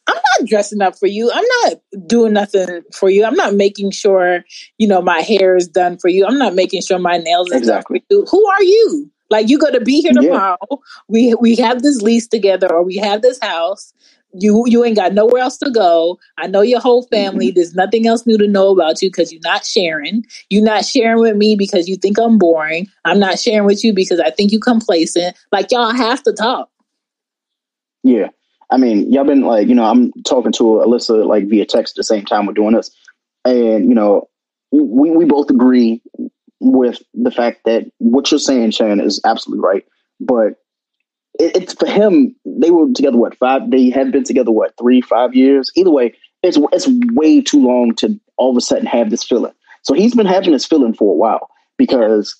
[0.06, 1.30] I'm not dressing up for you.
[1.32, 3.24] I'm not doing nothing for you.
[3.24, 4.44] I'm not making sure,
[4.78, 6.26] you know, my hair is done for you.
[6.26, 8.00] I'm not making sure my nails are Exactly.
[8.00, 8.26] done for you.
[8.30, 9.10] Who are you?
[9.30, 10.20] Like you're gonna be here Yeah.
[10.22, 10.56] tomorrow.
[11.08, 13.92] We we have this lease together or we have this house.
[14.38, 16.18] You you ain't got nowhere else to go.
[16.36, 17.48] I know your whole family.
[17.48, 17.54] Mm-hmm.
[17.54, 20.24] There's nothing else new to know about you because you're not sharing.
[20.50, 22.86] You're not sharing with me because you think I'm boring.
[23.04, 25.36] I'm not sharing with you because I think you complacent.
[25.52, 26.68] Like y'all have to talk.
[28.02, 28.28] Yeah,
[28.70, 31.96] I mean, y'all been like, you know, I'm talking to Alyssa like via text at
[31.96, 32.90] the same time we're doing this,
[33.44, 34.28] and you know,
[34.70, 36.02] we we both agree
[36.72, 39.84] with the fact that what you're saying, Shannon, is absolutely right.
[40.20, 40.54] But
[41.38, 42.34] it, it's for him.
[42.44, 43.70] They were together what five?
[43.70, 45.70] They have been together what three, five years.
[45.76, 49.52] Either way, it's it's way too long to all of a sudden have this feeling.
[49.82, 52.36] So he's been having this feeling for a while because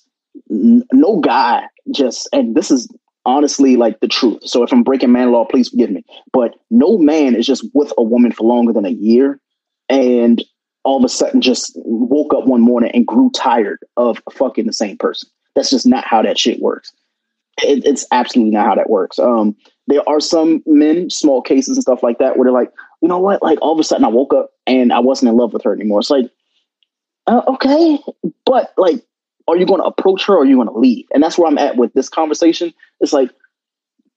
[0.51, 1.63] n- no guy
[1.93, 2.89] just and this is
[3.25, 4.39] honestly like the truth.
[4.43, 6.03] So if I'm breaking man law, please forgive me.
[6.33, 9.39] But no man is just with a woman for longer than a year
[9.89, 10.43] and
[10.83, 14.73] all of a sudden just woke up one morning and grew tired of fucking the
[14.73, 15.29] same person.
[15.55, 16.93] That's just not how that shit works.
[17.61, 19.19] It, it's absolutely not how that works.
[19.19, 19.55] Um,
[19.87, 23.19] there are some men, small cases and stuff like that, where they're like, you know
[23.19, 23.41] what?
[23.41, 25.73] Like all of a sudden I woke up and I wasn't in love with her
[25.73, 25.99] anymore.
[25.99, 26.29] It's like,
[27.25, 27.99] uh, okay,
[28.45, 29.03] but like,
[29.47, 31.05] are you going to approach her or are you going to leave?
[31.13, 32.73] And that's where I'm at with this conversation.
[32.99, 33.31] It's like,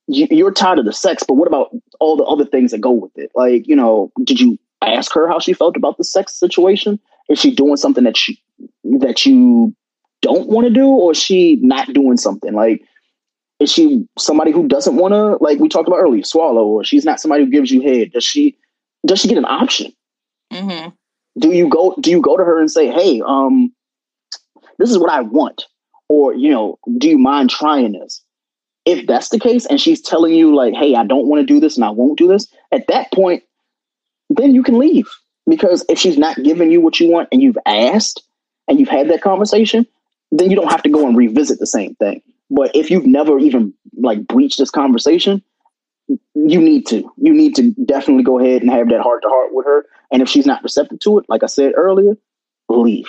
[0.09, 1.71] you, you're tired of the sex, but what about
[2.01, 3.31] all the other things that go with it?
[3.35, 6.99] Like, you know, did you ask her how she felt about the sex situation?
[7.29, 8.43] Is she doing something that she
[8.85, 9.75] that you
[10.23, 12.53] don't want to do, or is she not doing something?
[12.55, 12.83] Like,
[13.59, 17.05] Is she somebody who doesn't want to, like we talked about earlier, swallow, or she's
[17.05, 18.13] not somebody who gives you head?
[18.13, 18.57] Does she?
[19.07, 19.93] Does she get an option?
[20.53, 20.91] Mm-hmm.
[21.39, 21.95] Do you go?
[22.01, 23.73] Do you go to her and say, "Hey, um,
[24.79, 25.67] this is what I want,"
[26.09, 28.23] or you know, do you mind trying this?
[28.85, 31.61] If that's the case, and she's telling you like, "Hey, I don't want to do
[31.61, 33.43] this, and I won't do this," at that point,
[34.31, 35.09] then you can leave
[35.49, 38.23] because if she's not giving you what you want, and you've asked,
[38.69, 39.87] and you've had that conversation,
[40.31, 42.23] then you don't have to go and revisit the same thing.
[42.51, 45.43] But if you've never even like breached this conversation,
[46.35, 47.13] you need to.
[47.17, 49.87] You need to definitely go ahead and have that heart to heart with her.
[50.13, 52.17] And if she's not receptive to it, like I said earlier,
[52.69, 53.09] leave.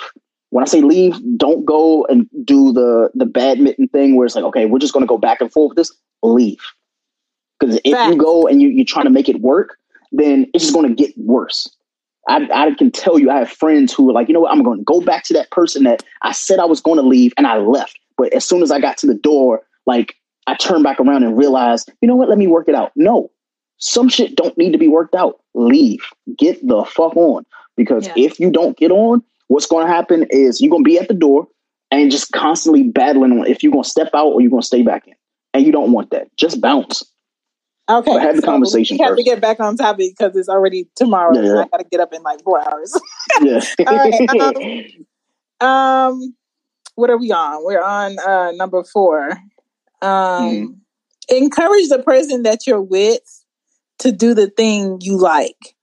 [0.50, 4.44] When I say leave, don't go and do the the badminton thing where it's like,
[4.44, 5.92] okay, we're just going to go back and forth with this.
[6.24, 6.60] Leave,
[7.58, 8.12] because if Facts.
[8.12, 9.78] you go and you, you're trying to make it work,
[10.12, 11.68] then it's just going to get worse.
[12.28, 14.62] I, I can tell you, I have friends who are like, you know what, I'm
[14.62, 17.32] going to go back to that person that I said I was going to leave
[17.36, 17.98] and I left.
[18.16, 20.14] But as soon as I got to the door, like
[20.46, 22.92] I turned back around and realized, you know what, let me work it out.
[22.94, 23.30] No,
[23.78, 25.40] some shit don't need to be worked out.
[25.54, 26.04] Leave.
[26.38, 27.44] Get the fuck on.
[27.76, 28.12] Because Yeah.
[28.16, 31.08] if you don't get on, what's going to happen is you're going to be at
[31.08, 31.48] the door
[31.90, 34.66] and just constantly battling on if you're going to step out or you're going to
[34.66, 35.14] stay back in.
[35.54, 36.28] And you don't want that.
[36.36, 37.02] Just bounce.
[37.98, 40.88] Okay, But have the conversation We have to get back on topic because it's already
[40.96, 41.58] tomorrow, Yeah, and.
[41.60, 42.98] I got to get up in like four hours.
[43.42, 43.60] Yeah.
[43.86, 44.56] All right,
[45.60, 46.34] um,
[46.94, 47.64] what are we on?
[47.64, 49.38] We're on uh, number four.
[50.00, 50.80] Um,
[51.28, 53.20] Encourage the person that you're with
[54.00, 55.76] to do the thing you like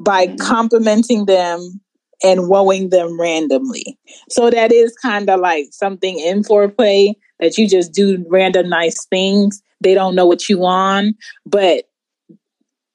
[0.00, 0.38] by Mhm.
[0.40, 1.80] complimenting them
[2.22, 3.98] and wowing them randomly.
[4.30, 9.04] So that is kind of like something in foreplay that you just do random nice
[9.06, 9.62] things.
[9.84, 11.14] They don't know what you on,
[11.46, 11.84] but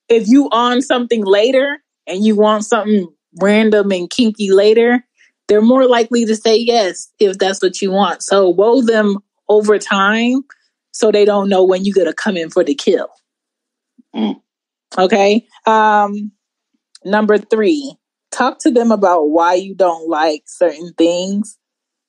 [0.09, 3.07] if you on something later and you want something
[3.39, 5.05] random and kinky later,
[5.47, 8.23] they're more likely to say yes if that's what you want.
[8.23, 10.41] So woe them over time
[10.91, 13.07] so they don't know when you're gonna come in for the kill.
[14.15, 14.41] Mm.
[14.97, 15.47] Okay.
[15.67, 16.31] Um
[17.05, 17.95] number three,
[18.31, 21.57] talk to them about why you don't like certain things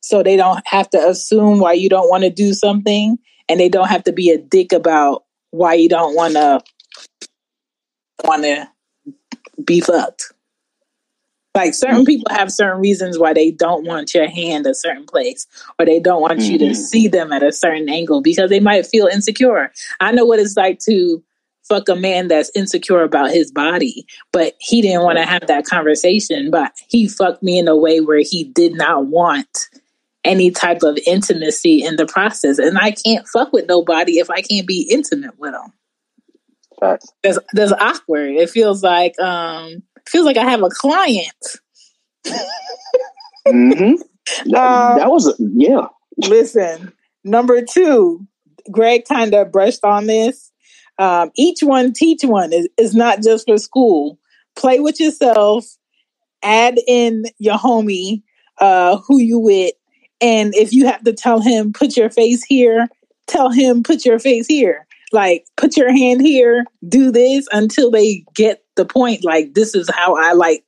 [0.01, 3.19] so they don't have to assume why you don't want to do something
[3.51, 6.61] and they don't have to be a dick about why you don't want to
[8.25, 8.71] want to
[9.65, 10.33] be fucked.
[11.57, 15.49] Like certain people have certain reasons why they don't want your hand a certain place
[15.79, 16.77] or they don't want you to Mhm.
[16.77, 19.73] see them at a certain angle because they might feel insecure.
[19.99, 21.21] I know what it's like to
[21.69, 25.65] fuck a man that's insecure about his body, but he didn't want to have that
[25.65, 29.69] conversation, but he fucked me in a way where he did not want
[30.25, 32.59] any type of intimacy in the process.
[32.59, 35.73] And I can't fuck with nobody if I can't be intimate with them
[36.81, 37.07] Facts.
[37.23, 38.31] that's that's awkward.
[38.31, 41.47] It feels like um feels like I have a client.
[43.47, 43.93] mm-hmm.
[44.47, 45.87] That, Um, that was, a, yeah.
[46.19, 46.93] Listen,
[47.25, 48.27] number two,
[48.71, 50.53] Greg kind of brushed on this.
[50.99, 54.19] Um, each one teach one is, is not just for school.
[54.55, 55.65] Play with yourself,
[56.43, 58.23] add in your homie,
[58.59, 59.73] uh, who you with,
[60.21, 62.89] and if you have to tell him put your face here,
[63.27, 64.87] tell him put your face here.
[65.13, 69.25] Like put your hand here, do this until they get the point.
[69.25, 70.65] Like this is how I like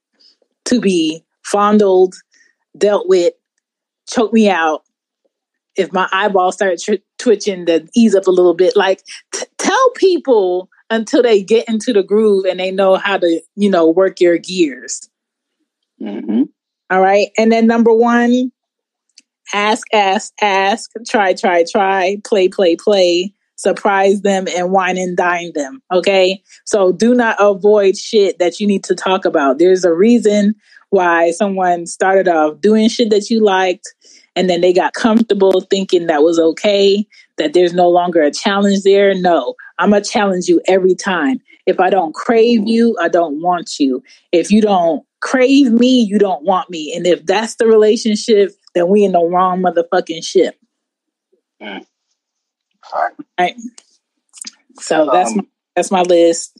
[0.67, 2.15] to be fondled,
[2.77, 3.35] dealt with,
[4.09, 4.83] choke me out.
[5.77, 8.77] If my eyeballs start tw- twitching, to ease up a little bit.
[8.77, 13.41] Like t- tell people until they get into the groove and they know how to,
[13.57, 15.09] you know, work your gears.
[15.99, 16.43] hmm
[16.91, 17.29] All right.
[17.38, 18.53] And then number one,
[19.53, 25.53] ask, ask, ask, try, try, try, play, play, play, surprise them and wine and dine
[25.55, 25.81] them.
[25.93, 26.43] Okay.
[26.65, 29.59] So do not avoid shit that you need to talk about.
[29.59, 30.55] There's a reason
[30.91, 33.88] why someone started off doing shit that you liked
[34.35, 38.83] and then they got comfortable thinking that was okay, that there's no longer a challenge
[38.83, 39.15] there.
[39.15, 41.38] No, I'm going to challenge you every time.
[41.67, 44.03] If I don't crave you, I don't want you.
[44.33, 46.93] If you don't crave me, you don't want me.
[46.95, 50.57] And if that's the relationship, then we in the wrong motherfucking ship.
[51.61, 51.85] Mm.
[53.39, 53.55] Right.
[54.81, 55.45] So that's Um, my,
[55.77, 56.59] that's my list.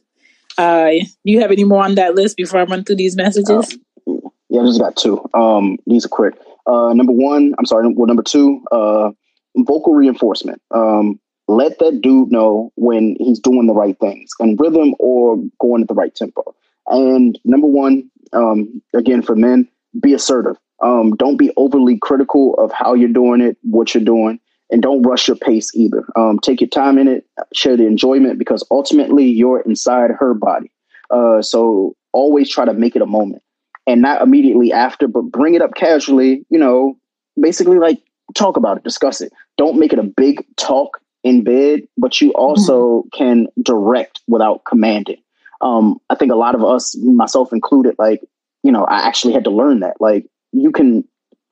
[0.59, 3.77] Uh, do you have any more on that list before I run through these messages?
[4.07, 5.25] Yeah, I just got two.
[5.35, 6.35] Um, these are quick.
[6.66, 7.92] Uh, number one, I'm sorry.
[7.92, 9.11] Well, number two, uh,
[9.57, 10.61] vocal reinforcement.
[10.70, 15.83] Um, let that dude know when he's doing the right things and rhythm or going
[15.83, 16.55] at the right tempo.
[16.87, 19.68] And number one, um, again for men,
[20.00, 20.57] be assertive.
[20.83, 25.02] Um, don't be overly critical of how you're doing it, what you're doing, and don't
[25.02, 26.05] rush your pace either.
[26.16, 30.72] Um, take your time in it, share the enjoyment because ultimately you're inside her body.
[31.11, 33.42] Uh, so always try to make it a moment
[33.87, 36.96] and not immediately after, but bring it up casually, you know,
[37.40, 37.98] basically like
[38.35, 39.33] talk about it, discuss it.
[39.59, 45.22] Don't make it a big talk in bed, but you also can direct without commanding.
[45.61, 48.20] Um, I think a lot of us, myself included, like,
[48.62, 50.01] you know, I actually had to learn that.
[50.01, 51.05] Like, you can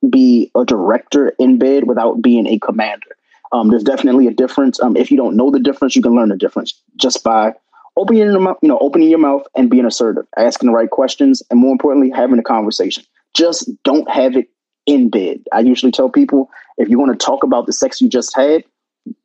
[0.09, 3.15] be a director in bed without being a commander.
[3.51, 4.79] Um, there's definitely a difference.
[4.81, 7.53] Um, if you don't know the difference, you can learn the difference just by
[7.97, 11.43] opening your mouth, you know, opening your mouth and being assertive, asking the right questions,
[11.51, 13.03] and more importantly, having a conversation.
[13.33, 14.47] Just don't have it
[14.85, 15.41] in bed.
[15.51, 18.63] I usually tell people if you want to talk about the sex you just had,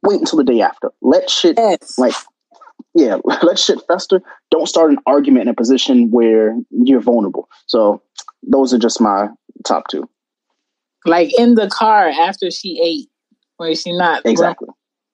[0.03, 0.91] wait until the day after.
[1.01, 1.97] Let shit Yes.
[1.99, 2.15] like
[2.97, 4.23] yeah, let shit fester.
[4.51, 7.49] Don't start an argument in a position where you're vulnerable.
[7.67, 8.03] So
[8.43, 9.29] those are just my
[9.65, 10.09] top two.
[11.05, 13.09] Like in the car after she ate,
[13.59, 14.69] where she not Exactly.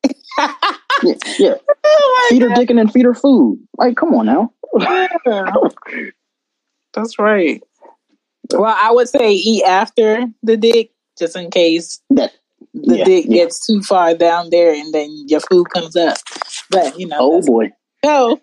[0.39, 1.55] yeah, yeah.
[1.85, 3.59] Oh Feed her dick and then feed her food.
[3.77, 4.53] Like, come on now.
[6.95, 7.63] That's right.
[8.53, 12.33] Well, I would say eat after the dick, just in case That
[12.75, 13.45] the Yeah, dick yeah.
[13.45, 16.19] gets too far down there and then your food comes up.
[16.71, 17.71] But you know, oh boy.
[18.05, 18.41] so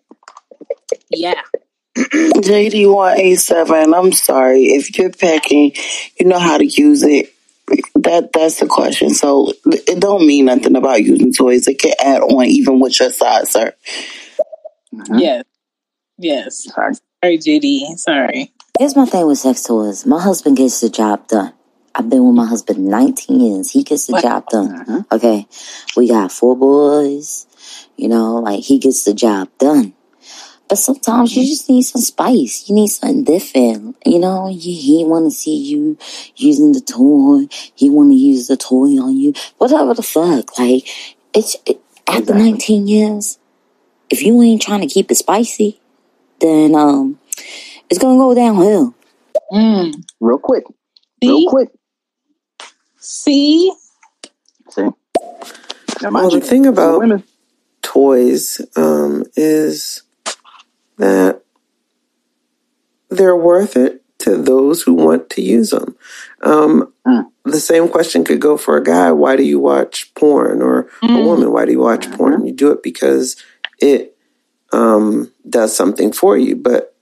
[1.09, 1.41] yeah.
[1.97, 4.65] JD187, I'm sorry.
[4.67, 5.73] If you're packing,
[6.19, 7.33] you know how to use it.
[7.95, 9.09] That That's the question.
[9.11, 11.67] So it don't mean nothing about using toys.
[11.67, 13.73] It can add on even with your size, sir.
[14.93, 15.19] Mhm.
[15.19, 15.43] Yes.
[16.17, 16.63] Yes.
[16.73, 16.93] Sorry.
[17.23, 17.95] Sorry, JD.
[17.97, 18.51] Sorry.
[18.79, 20.05] Here's my thing with sex toys.
[20.05, 21.53] My husband gets the job done.
[21.95, 23.71] I've been with my husband 19 years.
[23.71, 24.19] He gets the Wow.
[24.21, 24.85] job done.
[24.85, 25.05] Mhm.
[25.11, 25.47] Okay.
[25.97, 27.45] We got four boys.
[27.97, 29.93] You know, like he gets the job done.
[30.67, 32.69] But sometimes you just need some spice.
[32.69, 33.95] You need something different.
[34.05, 35.97] You know, you, he want to see you
[36.35, 37.47] using the toy.
[37.73, 39.33] He want to use the toy on you.
[39.57, 40.57] Whatever the fuck.
[40.59, 40.87] Like,
[41.33, 42.51] it's it, after Exactly.
[42.51, 43.39] 19 years,
[44.11, 45.79] if you ain't trying to keep it spicy,
[46.39, 47.19] then um,
[47.89, 48.93] it's gonna go downhill.
[49.51, 50.03] Mm.
[50.19, 50.65] Real quick.
[51.23, 51.29] See?
[51.29, 51.69] Real quick.
[53.09, 53.73] See?
[54.69, 54.83] See?
[54.83, 57.23] Now, Well, the thing about women,
[57.81, 60.03] toys um, is
[60.97, 61.41] that
[63.09, 65.95] they're worth it to those who want to use them.
[66.41, 67.25] Um, Mm.
[67.45, 69.11] The same question could go for a guy.
[69.11, 70.61] Why do you watch porn?
[70.61, 71.25] Or a Mm.
[71.25, 72.45] woman, why do you watch porn?
[72.45, 73.35] You do it because
[73.79, 74.15] it
[74.71, 76.93] um, does something for you, but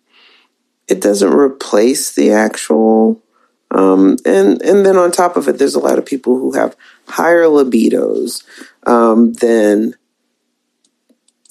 [0.88, 3.22] it doesn't replace the actual.
[3.70, 6.76] Um, and and then on top of it, there's a lot of people who have
[7.08, 8.44] higher libidos
[8.86, 9.96] um, than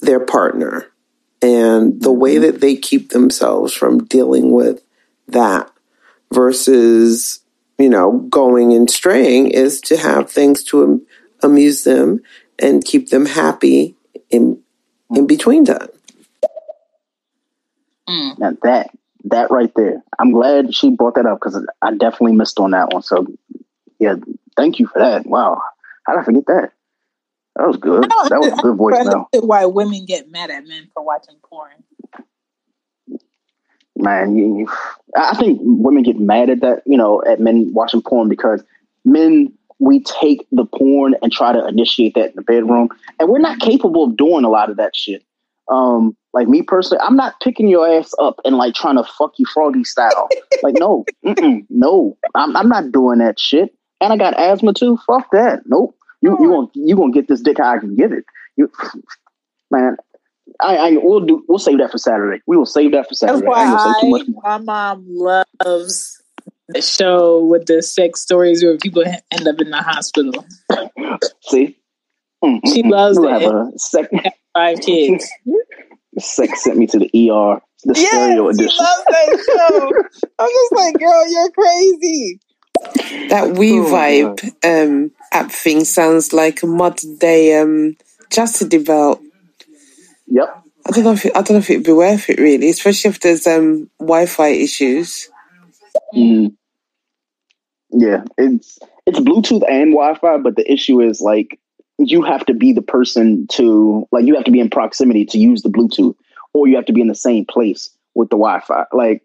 [0.01, 0.87] their partner,
[1.41, 4.83] and the way that they keep themselves from dealing with
[5.27, 5.71] that
[6.33, 7.41] versus
[7.77, 11.05] you know going and straying is to have things to am-
[11.43, 12.21] amuse them
[12.57, 13.95] and keep them happy
[14.29, 14.59] in
[15.15, 15.89] in between time.
[18.09, 18.39] Mm.
[18.39, 18.89] now that
[19.29, 22.93] that right there, I'm glad she brought that up because I definitely missed on that
[22.93, 23.03] one.
[23.03, 23.27] So
[23.99, 24.15] yeah,
[24.55, 25.25] thank you for that.
[25.25, 25.61] Wow,
[26.05, 26.71] how did I forget that?
[27.55, 28.03] That was good.
[28.03, 29.25] That was a good voicemail.
[29.41, 31.71] why women get mad at men for watching porn.
[33.95, 34.69] man, you, you,
[35.15, 38.63] I think women get mad at that, you know, at men watching porn because
[39.05, 43.39] men we take the porn and try to initiate that in the bedroom, and we're
[43.39, 45.23] not capable of doing a lot of that shit.
[45.69, 49.33] Um, like me personally, I'm not picking your ass up and like trying to fuck
[49.37, 50.29] you froggy style.
[50.63, 51.05] like no,
[51.69, 53.73] no, I'm I'm not doing that shit.
[53.99, 54.97] And I got asthma too.
[55.07, 55.61] Fuck that.
[55.65, 55.95] Nope.
[56.21, 58.25] You you gonna you gonna get this dick how I can get it.
[58.55, 58.71] You
[59.71, 59.97] man.
[60.61, 62.41] I, I we'll do we'll save that for Saturday.
[62.47, 63.45] We will save that for Saturday.
[63.45, 66.21] I why ain't gonna say too much my mom loves
[66.69, 70.45] the show with the sex stories where people end up in the hospital.
[71.43, 71.77] See,
[72.73, 73.41] She loves We'll it.
[73.41, 74.09] have a sec-
[74.53, 75.29] Five kids.
[76.19, 78.77] sex sent me to the ER, the stereo edition.
[78.77, 79.91] that show.
[80.39, 82.39] I'm just like, girl, you're crazy.
[83.29, 87.95] That We Oh, Vibe um, app thing sounds like a modern day um,
[88.29, 89.21] chastity belt.
[90.27, 90.63] Yep.
[90.85, 93.09] I don't know if it, I don't know if it'd be worth it really, especially
[93.09, 95.29] if there's um, Wi-Fi issues.
[96.13, 96.55] Mm.
[97.91, 101.59] Yeah, it's it's Bluetooth and Wi-Fi, but the issue is like
[101.99, 105.37] you have to be the person to like you have to be in proximity to
[105.37, 106.15] use the Bluetooth,
[106.53, 108.85] or you have to be in the same place with the Wi-Fi.
[108.93, 109.23] Like,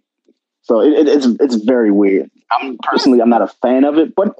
[0.63, 2.31] so it, it, it's it's very weird.
[2.51, 4.35] I'm personally I'm not a fan of it, but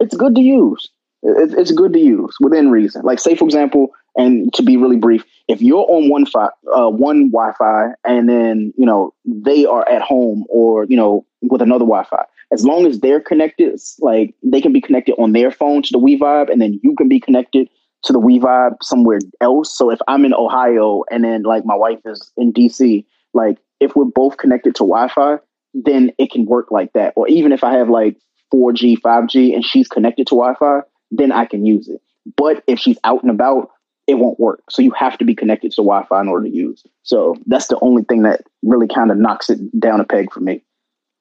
[0.00, 0.90] it's good to use.
[1.22, 3.02] It, it's good to use within reason.
[3.02, 6.90] Like, say for example, and to be really brief, if you're on one fi- uh,
[6.90, 11.84] one Wi-Fi and then you know they are at home or you know with another
[11.84, 15.92] Wi-Fi, as long as they're connected, like they can be connected on their phone to
[15.92, 17.70] the We-Vibe, and then you can be connected
[18.04, 19.76] to the We-Vibe somewhere else.
[19.76, 23.94] So if I'm in Ohio and then like my wife is in DC, like if
[23.96, 25.38] we're both connected to Wi-Fi,
[25.74, 27.12] then it can work like that.
[27.16, 28.16] Or even if I have like
[28.52, 30.80] 4G, 5G, and she's connected to Wi-Fi,
[31.10, 32.00] then I can use it.
[32.36, 33.70] But if she's out and about,
[34.06, 34.62] it won't work.
[34.70, 36.84] So you have to be connected to Wi-Fi in order to use.
[37.02, 40.40] So that's the only thing that really kind of knocks it down a peg for
[40.40, 40.64] me.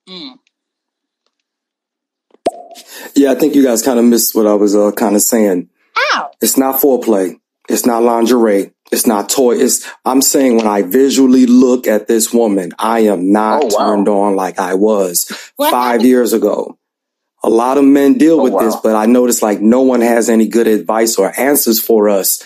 [0.07, 0.39] Mm.
[3.15, 5.69] Yeah, I think you guys kind of missed what I was uh, kind of saying.
[5.97, 6.31] Ow!
[6.41, 7.39] It's not foreplay.
[7.69, 8.71] It's not lingerie.
[8.91, 9.55] It's not toy.
[9.57, 13.85] It's, I'm saying when I visually look at this woman, I am not Oh, wow.
[13.89, 15.25] turned on like I was
[15.57, 16.07] What five happened?
[16.07, 16.77] years ago.
[17.43, 20.29] A lot of men deal Oh, with this, but I notice like no one has
[20.29, 22.41] any good advice or answers for us.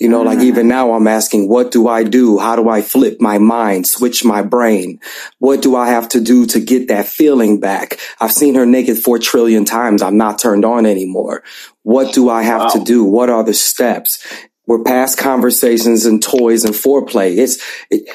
[0.00, 0.70] You know, like even mm-hmm.
[0.70, 2.38] now I'm asking, what do I do?
[2.38, 4.98] How do I flip my mind, switch my brain?
[5.38, 8.00] What do I have to do to get that feeling back?
[8.20, 10.02] I've seen her naked four trillion times.
[10.02, 11.44] I'm not turned on anymore.
[11.82, 13.04] What do I have to do?
[13.04, 14.24] What are the steps?
[14.66, 17.36] We're past conversations and toys and foreplay.
[17.36, 18.08] It's, it,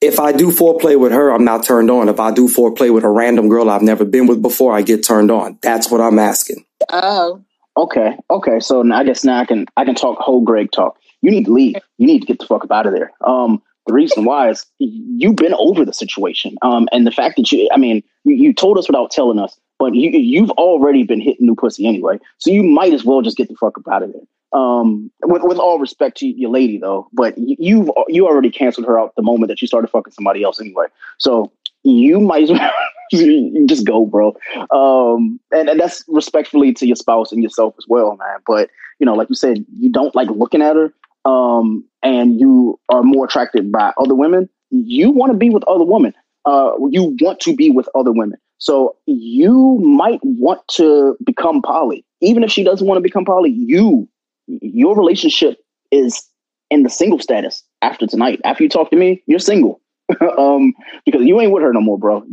[0.00, 2.08] if I do foreplay with her, I'm not turned on.
[2.08, 5.04] If I do foreplay with a random girl I've never been with before, I get
[5.04, 5.58] turned on.
[5.62, 6.64] That's what I'm asking.
[6.90, 7.44] Oh.
[7.76, 8.60] Okay, okay.
[8.60, 10.96] So I guess now I can I can talk whole Greg talk.
[11.24, 11.76] You need to leave.
[11.98, 13.12] You need to get the fuck up out of there.
[13.26, 16.56] Um, the reason why is you've been over the situation.
[16.62, 19.58] Um, and the fact that you, I mean, you, you told us without telling us,
[19.78, 22.18] but you you've already been hitting new pussy anyway.
[22.38, 24.22] So you might as well just get the fuck up out of there.
[24.58, 28.86] Um, with with all respect to your lady though, but you- you've you already canceled
[28.86, 30.86] her out the moment that you started fucking somebody else anyway.
[31.18, 31.50] So
[31.82, 32.70] you might as well
[33.66, 34.34] just go, bro.
[34.70, 38.38] Um, and, and that's respectfully to your spouse and yourself as well, man.
[38.46, 38.70] But
[39.00, 40.92] you know, like you said, you don't like looking at her,
[41.24, 44.48] um, and you are more attracted by other women.
[44.70, 46.12] You want to be with other women.
[46.44, 48.38] Uh, you want to be with other women.
[48.58, 53.50] So you might want to become poly, even if she doesn't want to become poly.
[53.50, 54.08] You,
[54.46, 55.58] your relationship
[55.90, 56.26] is
[56.70, 58.40] in the single status after tonight.
[58.44, 59.80] After you talk to me, you're single.
[60.38, 60.74] um,
[61.06, 62.24] because you ain't with her no more, bro.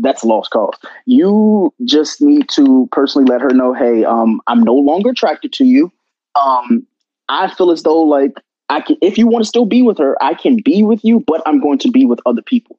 [0.00, 0.74] That's lost cause.
[1.06, 5.64] You just need to personally let her know, hey, um, I'm no longer attracted to
[5.64, 5.90] you.
[6.34, 6.86] Um,
[7.28, 8.32] I feel as though like
[8.68, 11.22] I can, if you want to still be with her, I can be with you,
[11.26, 12.78] but I'm going to be with other people.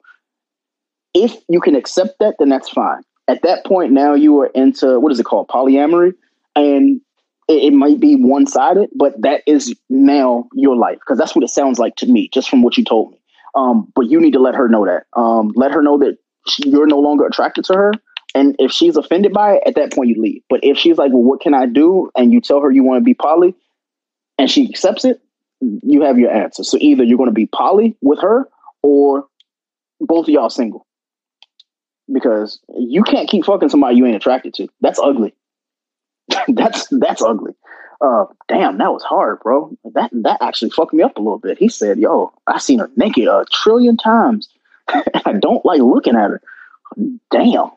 [1.14, 3.02] If you can accept that, then that's fine.
[3.28, 6.14] At that point, now you are into what is it called, polyamory,
[6.54, 7.00] and
[7.48, 11.48] it, might be one sided, but that is now your life because that's what it
[11.48, 13.20] sounds like to me, just from what you told me.
[13.54, 15.04] Um, but you need to let her know that.
[15.18, 17.92] Um, let her know that she, you're no longer attracted to her.
[18.34, 20.42] And if she's offended by it, at that point you leave.
[20.50, 22.10] But if she's like, well, what can I do?
[22.16, 23.54] And you tell her you want to be poly
[24.38, 25.20] and she accepts it,
[25.60, 26.64] you have your answer.
[26.64, 28.48] So either you're going to be poly with her
[28.82, 29.26] or
[30.00, 30.86] both of y'all single.
[32.12, 34.68] Because you can't keep fucking somebody you ain't attracted to.
[34.80, 35.34] That's ugly.
[36.48, 37.54] that's that's ugly.
[38.00, 39.76] Uh, damn, that was hard, bro.
[39.94, 41.58] That that actually fucked me up a little bit.
[41.58, 44.48] He said, "Yo, I seen her naked a trillion times.
[44.88, 46.42] I don't like looking at her."
[47.32, 47.70] Damn.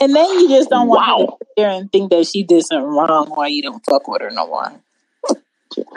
[0.00, 1.26] And then you just don't want Wow.
[1.26, 4.22] to sit there and think that she did something wrong why you don't fuck with
[4.22, 4.72] her no more.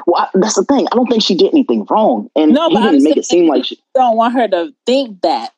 [0.05, 0.87] Well, I, that's the thing.
[0.91, 3.47] I don't think she did anything wrong, and No, he but didn't make it seem
[3.47, 3.79] like she.
[3.95, 5.53] don't want her to think that.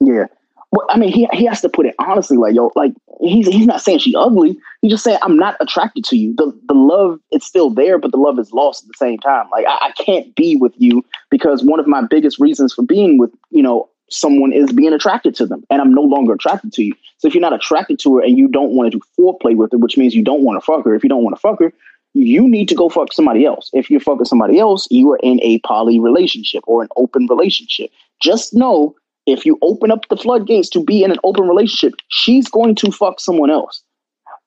[0.00, 0.26] Yeah.
[0.72, 3.66] Well, I mean, he he has to put it honestly, like yo, like he's he's
[3.66, 4.58] not saying she ugly.
[4.82, 6.34] He's just saying I'm not attracted to you.
[6.34, 9.46] The the love it's still there, but the love is lost at the same time.
[9.52, 13.18] Like I, I can't be with you because one of my biggest reasons for being
[13.18, 16.82] with you know someone is being attracted to them, and I'm no longer attracted to
[16.82, 16.92] you.
[17.18, 19.70] So if you're not attracted to her and you don't want to do foreplay with
[19.72, 20.94] her, which means you don't want to fuck her.
[20.94, 21.72] If you don't want to fuck her,
[22.14, 23.70] you need to go fuck somebody else.
[23.72, 27.90] If you're fucking somebody else, you are in a poly relationship or an open relationship.
[28.22, 28.94] Just know
[29.26, 32.92] if you open up the floodgates to be in an open relationship, she's going to
[32.92, 33.82] fuck someone else.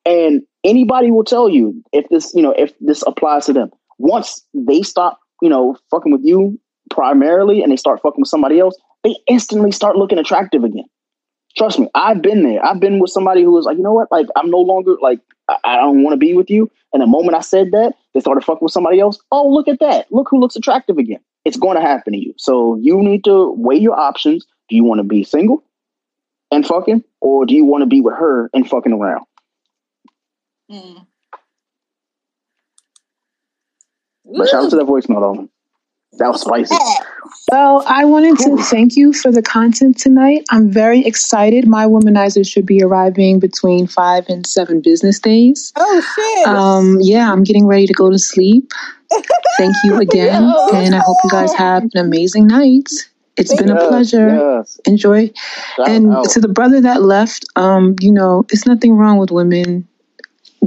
[0.05, 3.69] And anybody will tell you if this, you know, if this applies to them.
[3.97, 6.57] Once they stop, you know, fucking with you
[6.89, 10.85] primarily and they start fucking with somebody else, they instantly start looking attractive again.
[11.57, 12.63] Trust me, I've been there.
[12.63, 15.19] I've been with somebody who was like, you know what, like I'm no longer like
[15.47, 16.69] I, I don't want to be with you.
[16.93, 19.19] And the moment I said that, they started fucking with somebody else.
[19.31, 20.11] Oh, look at that!
[20.11, 21.19] Look who looks attractive again.
[21.45, 22.33] It's going to happen to you.
[22.37, 24.45] So you need to weigh your options.
[24.69, 25.63] Do you want to be single
[26.51, 29.25] and fucking, or do you want to be with her and fucking around?
[30.71, 31.05] Mm.
[34.25, 35.49] But shout out to that voicemail though.
[36.13, 36.75] That was spicy.
[37.51, 40.43] Well, I wanted to thank you for the content tonight.
[40.51, 41.67] I'm very excited.
[41.67, 45.71] My womanizer should be arriving between five and seven business days.
[45.75, 46.47] Oh shit!
[46.47, 48.71] Um, yeah, I'm getting ready to go to sleep.
[49.57, 50.69] Thank you again, Yo.
[50.73, 52.89] and I hope you guys have an amazing night.
[53.37, 54.35] It's been a pleasure.
[54.35, 54.79] yes.
[54.85, 55.31] Enjoy.
[55.75, 56.29] Shout and out.
[56.31, 59.87] to the brother that left, um, you know, it's nothing wrong with women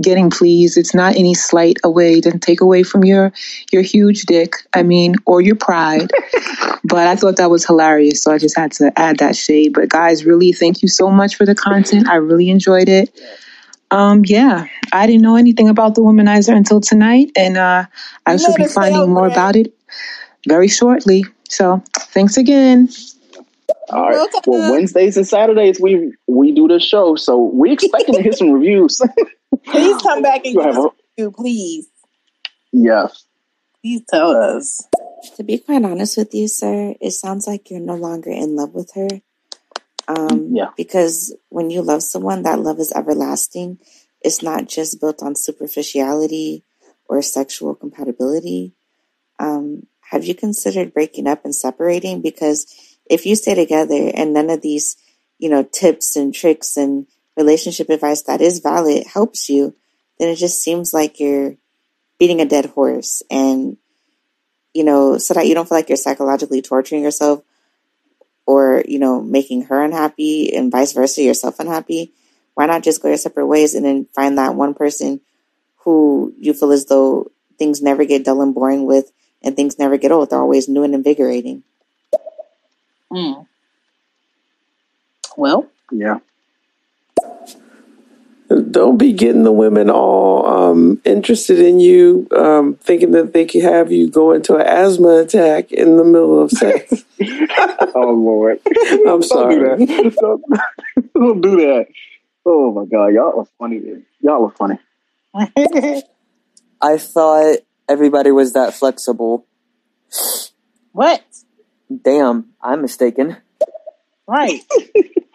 [0.00, 0.76] getting pleased.
[0.78, 2.14] It's not any slight away.
[2.14, 3.32] It doesn't take away from your
[3.72, 4.54] your huge dick.
[4.74, 6.10] I mean, or your pride.
[6.84, 9.72] but I thought that was hilarious, so I just had to add that shade.
[9.74, 12.08] But guys, really, thank you so much for the content.
[12.08, 13.20] I really enjoyed it.
[13.90, 17.86] Um, yeah, I didn't know anything about the womanizer until tonight, and uh,
[18.26, 19.74] I shall be finding more about it
[20.46, 21.24] very shortly.
[21.48, 22.88] So, thanks again.
[23.92, 24.12] All right.
[24.14, 24.40] Welcome.
[24.46, 28.50] Well, Wednesdays and Saturdays we we do the show, so we're expecting to hear some
[28.52, 29.00] reviews.
[29.66, 31.88] Please come back and You'll give have us a- a review, please.
[32.72, 33.24] yes.
[33.82, 34.86] Please tell us.
[35.36, 38.74] To be quite honest with you, sir, it sounds like you're no longer in love
[38.74, 39.08] with her.
[40.06, 40.70] Um, Yeah.
[40.76, 43.78] Because when you love someone, that love is everlasting.
[44.22, 46.62] It's not just built on superficiality
[47.08, 48.74] or sexual compatibility.
[49.38, 52.20] Um, have you considered breaking up and separating?
[52.20, 52.66] Because
[53.10, 54.96] if you stay together and none of these,
[55.38, 57.06] you know, tips and tricks and
[57.36, 59.74] relationship advice that is valid helps you,
[60.18, 61.56] then it just seems like you're
[62.18, 63.76] beating a dead horse and
[64.72, 67.42] you know, so that you don't feel like you're psychologically torturing yourself
[68.46, 72.12] or, you know, making her unhappy and vice versa, yourself unhappy,
[72.54, 75.20] why not just go your separate ways and then find that one person
[75.78, 79.10] who you feel as though things never get dull and boring with
[79.42, 80.30] and things never get old.
[80.30, 81.64] They're always new and invigorating.
[83.12, 83.46] Mm.
[85.36, 86.18] Well, Yeah.
[88.70, 93.60] Don't be getting the women all um, interested in you, um, thinking that they can
[93.60, 97.04] have you go into an asthma attack in the middle of sex.
[97.94, 98.60] Oh Lord.
[98.66, 99.54] I'm Don't sorry.
[99.56, 100.16] do that.
[100.20, 101.86] Don't, don't do that.
[102.46, 103.80] Oh my God, y'all are funny.
[104.20, 104.78] Y'all are funny.
[106.80, 107.58] I thought
[107.88, 109.44] everybody was that flexible.
[110.92, 111.22] what?
[111.90, 113.36] Damn, I'm mistaken.
[114.26, 114.60] Right.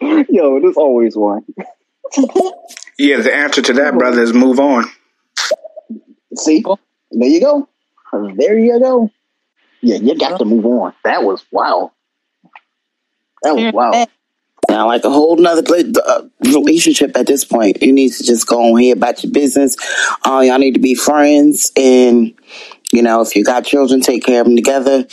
[0.00, 1.44] Yo, there's always one.
[2.98, 4.86] Yeah, the answer to that, brother, is move on.
[6.34, 6.64] See,
[7.10, 7.68] there you go.
[8.12, 9.10] There you go.
[9.82, 10.94] Yeah, you got to move on.
[11.04, 11.92] That was wow.
[13.42, 14.06] That was wow.
[14.68, 15.62] Now, like a whole nother
[16.04, 17.82] uh, relationship at this point.
[17.82, 19.76] You need to just go on here about your business.
[20.24, 21.70] Uh, y'all need to be friends.
[21.76, 22.34] And,
[22.96, 25.06] you know, if you got children, take care of them together.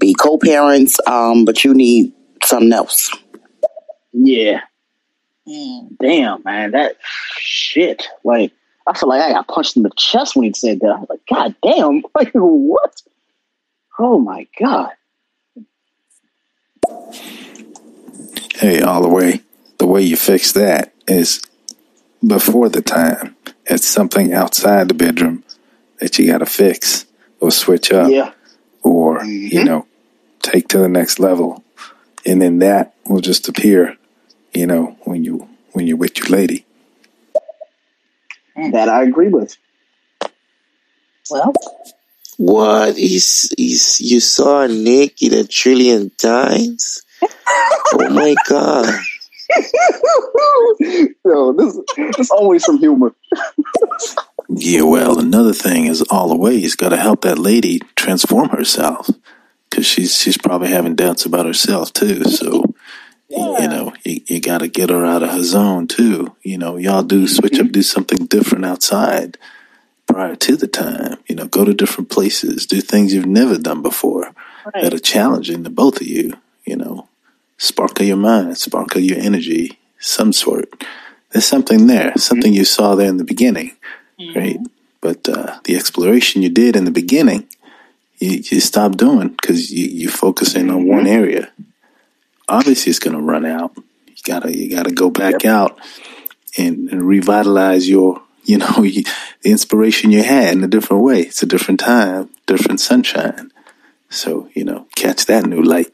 [0.00, 0.98] Be co parents.
[1.06, 3.14] Um, but you need something else.
[4.12, 4.62] Yeah.
[5.46, 5.96] Mm.
[6.00, 6.96] Damn, man, that
[7.36, 8.08] shit.
[8.24, 8.52] Like,
[8.86, 10.86] I feel like I got punched in the chest when he said that.
[10.86, 13.02] I was like, God damn, like what?
[13.98, 14.92] Oh my god.
[18.54, 19.42] Hey, all the way.
[19.76, 21.42] The way you fix that is
[22.26, 23.36] before the time.
[23.66, 25.44] It's something outside the bedroom
[26.00, 27.04] that you got to fix
[27.40, 28.32] or switch up Yeah.
[28.82, 29.66] or, you mm-hmm.
[29.66, 29.86] know,
[30.40, 31.64] take to the next level.
[32.26, 33.96] And then that will just appear,
[34.52, 36.66] you know, when you when you're with your lady.
[38.56, 39.56] That I agree with.
[41.30, 41.52] Well,
[42.36, 47.02] What is is you saw naked a trillion times?
[47.92, 48.94] Oh my god!
[51.24, 53.14] Yo, this there's always some humor.
[54.48, 58.48] Yeah, well, another thing is all the way he's got to help that lady transform
[58.48, 59.10] herself
[59.68, 62.24] because she's she's probably having doubts about herself too.
[62.24, 62.74] So
[63.28, 66.34] you know, you, you got to get her out of her zone too.
[66.42, 67.72] You know, y'all do switch up, mm-hmm.
[67.72, 69.36] do something different outside
[70.06, 71.18] prior to the time.
[71.26, 74.32] You know, go to different places, do things you've never done before
[74.74, 76.34] that are challenging to both of you.
[76.64, 77.08] You know,
[77.58, 80.84] sparkle your mind, sparkle your energy, some sort.
[81.30, 82.18] There's something there, mm-hmm.
[82.18, 83.76] something you saw there in the beginning,
[84.34, 84.58] right?
[85.00, 87.48] But uh, the exploration you did in the beginning,
[88.18, 91.50] you, you stopped doing because you, you're focusing on one area.
[92.48, 93.72] Obviously, it's going to run out.
[93.76, 95.78] You gotta you gotta go back out
[96.56, 99.04] and, and revitalize your you know you,
[99.42, 101.20] the inspiration you had in a different way.
[101.20, 103.52] It's a different time, different sunshine.
[104.10, 105.92] So you know, catch that new light.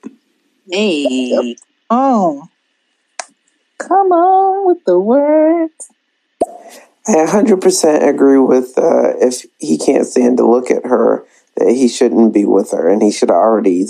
[0.71, 1.57] hey.
[1.91, 2.49] Oh.
[3.79, 5.91] Come on with the words.
[7.07, 11.25] I 100% agree with uh, if he can't stand to look at her,
[11.57, 13.87] that he shouldn't be with her and he should have already,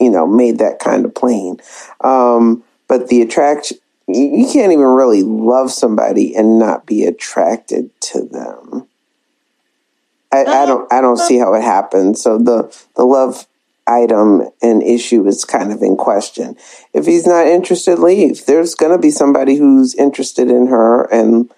[0.00, 1.58] you know, made that kind of plain.
[2.00, 3.78] Um, but the attraction,
[4.08, 8.88] you, can't even really love somebody and not be attracted to them.
[10.32, 12.20] I, I don't I don't see how it happens.
[12.22, 13.46] So the the love
[13.86, 16.56] item and issue is kind of in question.
[16.92, 18.44] If he's not interested, leave.
[18.44, 21.50] There's going to be somebody who's interested in her and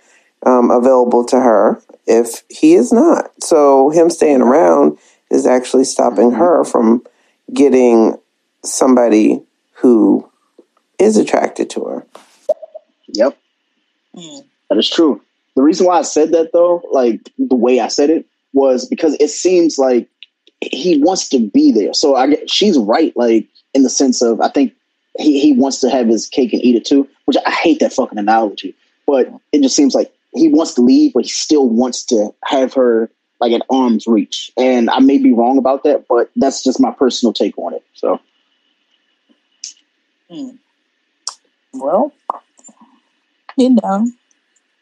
[0.44, 1.82] um, available to her.
[2.06, 4.98] If he is not, so him staying around
[5.30, 7.04] is actually stopping her from
[7.52, 8.16] getting
[8.64, 9.42] somebody
[9.74, 10.28] who
[10.98, 12.06] is attracted to her.
[13.08, 13.36] Yep.
[14.68, 15.20] That is true.
[15.56, 19.16] The reason why I said that though, like the way I said it, was because
[19.20, 20.08] it seems like
[20.60, 21.94] he wants to be there.
[21.94, 24.74] So I get she's right, like in the sense of I think
[25.18, 27.92] he, he wants to have his cake and eat it too, which I hate that
[27.92, 28.74] fucking analogy.
[29.06, 32.74] But it just seems like he wants to leave, but he still wants to have
[32.74, 33.10] her
[33.40, 34.50] like at arm's reach.
[34.56, 37.84] And I may be wrong about that, but that's just my personal take on it.
[37.94, 38.20] So,
[40.30, 40.50] Hmm.
[41.72, 42.12] Well,
[43.56, 44.06] you know,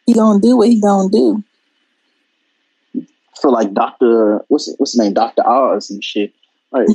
[0.04, 1.42] he gonna do what he gonna do.
[3.40, 6.32] for like Doctor, what's what's his name, Doctor Oz and shit.
[6.72, 6.88] Like,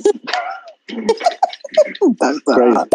[2.20, 2.90] that's crazy.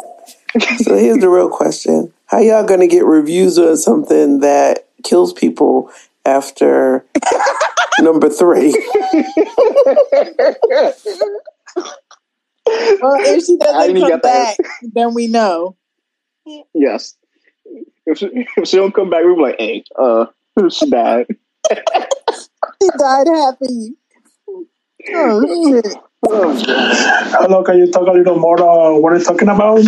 [0.85, 5.91] So here's the real question: How y'all gonna get reviews on something that kills people
[6.25, 7.05] after
[8.01, 8.73] number three?
[13.01, 15.77] Well, if she doesn't come got the back, then we know.
[16.75, 17.17] Yes.
[18.07, 20.27] If she, if she don't come back, we'll be like, hey, uh,
[20.71, 21.27] she died.
[22.81, 23.97] He died happy.
[25.15, 25.97] Oh shit.
[26.25, 29.83] Hello, can you talk a little more uh, what are you talking about?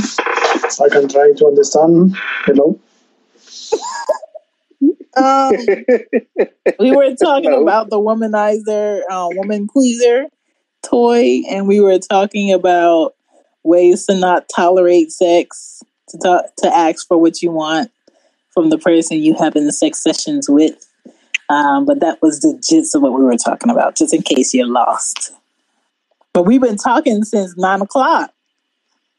[0.70, 2.16] So I can try to understand.
[2.44, 2.78] Hello?
[5.16, 5.52] Um,
[6.78, 10.26] we were talking about the womanizer, uh, woman pleaser
[10.82, 13.14] toy, and we were talking about
[13.62, 17.90] ways to not tolerate sex, to talk, to ask for what you want
[18.52, 20.86] from the person you have in the sex sessions with.
[21.48, 24.54] Um, but that was the gist of what we were talking about, just in case
[24.54, 25.32] you're lost.
[26.32, 28.30] But we've been talking since nine o'clock.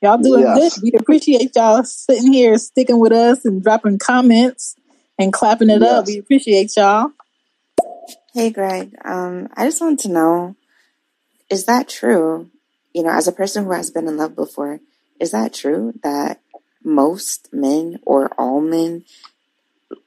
[0.01, 0.79] Y'all doing Yes.
[0.79, 0.83] good.
[0.83, 4.75] We appreciate y'all sitting here, sticking with us, and dropping comments
[5.21, 6.07] and clapping it up.
[6.07, 7.11] We appreciate y'all.
[8.33, 8.95] Hey, Greg.
[9.03, 10.55] Um, I just want to know,
[11.49, 12.49] is that true?
[12.93, 14.79] You know, as a person who has been in love before,
[15.19, 16.41] is that true that
[16.83, 19.05] most men or all men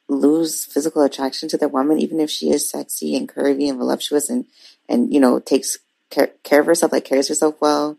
[0.09, 4.29] lose physical attraction to their woman, even if she is sexy and curvy and voluptuous
[4.29, 4.47] and,
[4.89, 5.79] and you know, takes
[6.11, 7.97] care, care of herself, like carries herself well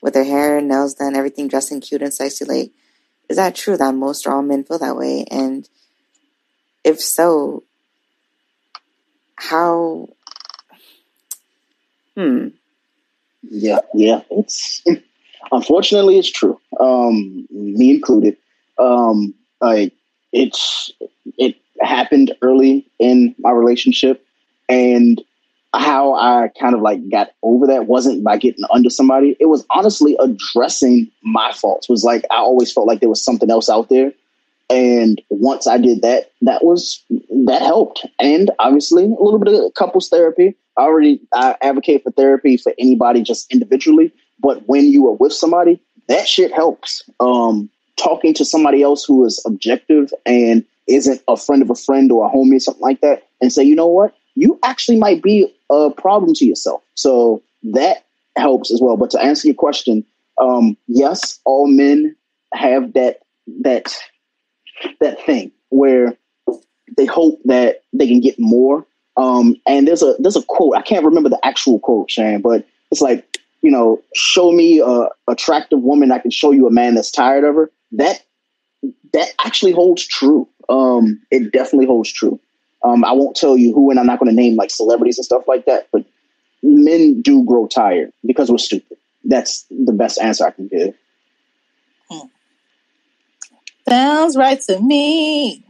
[0.00, 2.44] with her hair, and nails done, everything dressed dressing cute and sexy?
[2.44, 2.72] Like,
[3.28, 5.24] is that true that most or all men feel that way?
[5.30, 5.68] And
[6.84, 7.62] if so,
[9.36, 10.08] how
[12.16, 12.48] hmm
[13.42, 14.20] Yeah, yeah.
[14.30, 14.82] It's
[15.52, 16.58] unfortunately it's true.
[16.80, 18.36] Um, me included.
[18.78, 19.92] Um, like
[20.32, 20.92] it's
[21.38, 24.24] it happened early in my relationship,
[24.68, 25.22] and
[25.74, 29.36] how I kind of like got over that wasn't by getting under somebody.
[29.40, 31.88] It was honestly addressing my faults.
[31.88, 34.12] It was like I always felt like there was something else out there.
[34.70, 37.02] And once I did that, that was
[37.46, 38.06] that helped.
[38.18, 40.54] And obviously a little bit of couples therapy.
[40.76, 45.32] I already I advocate for therapy for anybody just individually, but when you are with
[45.32, 47.08] somebody, that shit helps.
[47.20, 52.10] Um, talking to somebody else who is objective and isn't a friend of a friend
[52.10, 55.22] or a homie or something like that, and say, you know what, you actually might
[55.22, 56.82] be a problem to yourself.
[56.94, 58.04] So that
[58.36, 58.96] helps as well.
[58.96, 60.04] But to answer your question,
[60.40, 62.16] um, yes, all men
[62.52, 63.20] have that
[63.62, 63.96] that
[65.00, 66.16] that thing where
[66.96, 68.86] they hope that they can get more.
[69.16, 72.66] Um, and there's a there's a quote I can't remember the actual quote, Shane, but
[72.90, 73.26] it's like
[73.64, 77.44] you know, show me a attractive woman, I can show you a man that's tired
[77.44, 77.70] of her.
[77.92, 78.22] That
[79.14, 80.46] that actually holds true.
[80.68, 82.38] Um, it definitely holds true.
[82.84, 85.24] Um, I won't tell you who, and I'm not going to name like celebrities and
[85.24, 86.04] stuff like that, but
[86.62, 88.98] men do grow tired because we're stupid.
[89.24, 90.94] That's the best answer I can give.
[93.88, 95.62] Sounds right to me.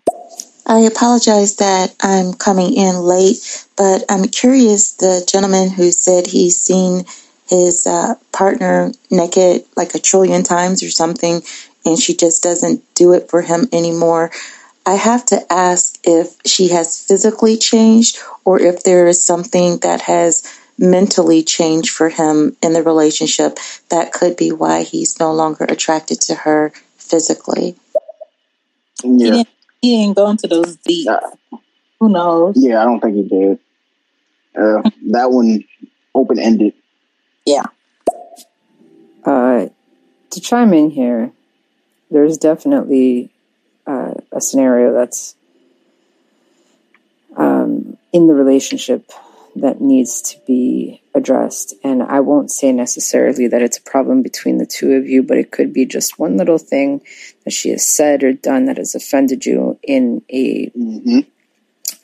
[0.67, 4.93] I apologize that I'm coming in late, but I'm curious.
[4.93, 7.05] The gentleman who said he's seen
[7.49, 11.43] his uh, partner naked like a trillion times or something,
[11.85, 14.31] and she just doesn't do it for him anymore.
[14.87, 20.03] I have to ask if she has physically changed or if there is something that
[20.03, 20.43] has
[20.79, 23.59] mentally changed for him in the relationship
[23.89, 27.77] that could be why he's no longer attracted to her physically.
[29.05, 29.49] He didn't,
[29.81, 31.09] he didn't go into those deep.
[32.01, 32.55] Who knows?
[32.57, 33.59] Yeah, I don't think he did.
[34.57, 35.65] Uh, that one
[36.15, 36.75] open ended.
[37.45, 37.65] Yeah.
[39.25, 39.67] Uh,
[40.31, 41.33] to chime in here,
[42.11, 43.31] there's definitely
[43.87, 45.35] uh, a scenario that's
[47.37, 49.11] um, in the relationship
[49.57, 51.75] that needs to be addressed.
[51.85, 55.39] And I won't say necessarily that it's a problem between the two of you, but
[55.39, 57.03] it could be just one little thing
[57.45, 60.71] that she has said or done that has offended you in a,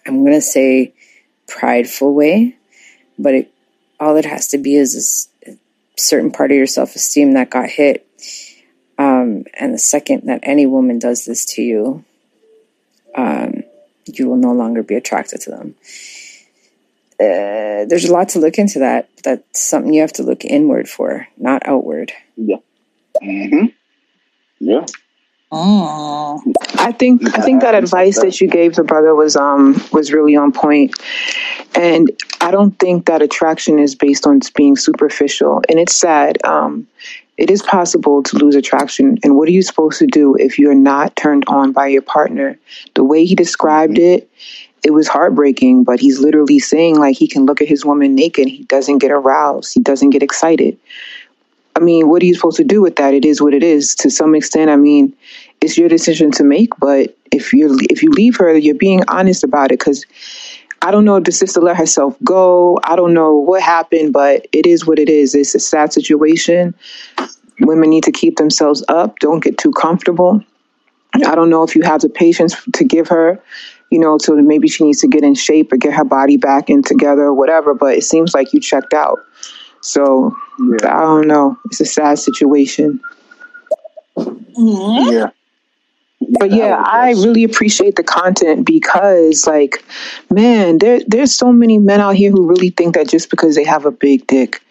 [0.07, 0.95] am going to say,
[1.49, 2.57] prideful way.
[3.19, 3.55] But it,
[3.99, 5.51] all it has to be is a
[5.97, 8.07] certain part of your self esteem that got hit.
[8.97, 12.05] Um, and the second that any woman does this to you,
[13.15, 13.65] um,
[14.07, 15.75] you will no longer be attracted to them.
[17.21, 19.11] Uh, there's a lot to look into that.
[19.23, 22.13] That's something you have to look inward for, not outward.
[22.37, 22.57] Yeah.
[23.23, 23.67] hmm
[24.59, 24.87] Yeah.
[26.79, 30.37] I think I think that advice that you gave the brother was um was really
[30.37, 30.97] on point.
[30.97, 32.09] point, and
[32.41, 35.63] I don't think that attraction is based on being superficial.
[35.69, 36.39] And it's sad.
[36.45, 36.87] Um,
[37.37, 40.75] it is possible to lose attraction, and what are you supposed to do if you're
[40.75, 42.59] not turned on by your partner?
[42.95, 44.31] The way he described it,
[44.85, 45.85] it was heartbreaking.
[45.85, 49.11] But he's literally saying like he can look at his woman naked, he doesn't get
[49.11, 50.79] aroused, he doesn't get excited.
[51.77, 53.15] I mean, what are you supposed to do with that?
[53.15, 53.95] It is what it is.
[53.97, 55.17] To some extent, I mean,
[55.61, 56.77] it's your decision to make.
[56.79, 59.79] But if you if you leave her, you're being honest about it.
[59.79, 60.05] Because
[60.83, 62.79] I don't know if the sister let herself go.
[62.85, 65.35] I don't know what happened, but it is what it is.
[65.35, 66.75] It's a sad situation.
[67.61, 69.19] Women need to keep themselves up.
[69.19, 70.43] Don't get too comfortable.
[71.15, 73.43] I don't know if you have the patience to give her,
[73.91, 76.71] you know, so maybe she needs to get in shape or get her body back
[76.71, 77.75] in together or whatever.
[77.75, 79.19] But it seems like you checked out.
[79.83, 80.37] So
[80.83, 81.59] I don't know.
[81.67, 83.01] It's a sad situation.
[84.17, 85.13] Mm-hmm.
[85.13, 85.31] Yeah.
[86.39, 89.83] But yeah, I really appreciate the content because, like,
[90.31, 93.65] man, there there's so many men out here who really think that just because they
[93.65, 94.63] have a big dick,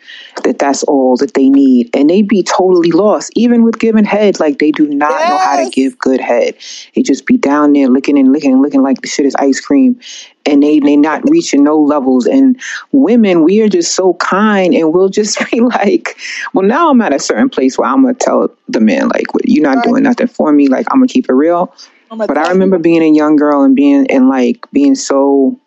[0.44, 3.32] that that's all that they need, and they be totally lost.
[3.36, 6.56] Even with giving head, like they do not know how to give good head.
[6.96, 9.60] They just be down there licking and licking and licking like the shit is ice
[9.60, 10.00] cream,
[10.46, 12.26] and they they not reaching no levels.
[12.26, 12.60] And
[12.92, 16.18] women, we are just so kind, and we'll just be like,
[16.54, 19.64] well, now I'm at a certain place where I'm gonna tell the man like you're
[19.64, 20.68] not doing nothing for me.
[20.68, 21.74] Like I'm gonna keep it real.
[22.10, 25.60] But I remember being a young girl and being and like being so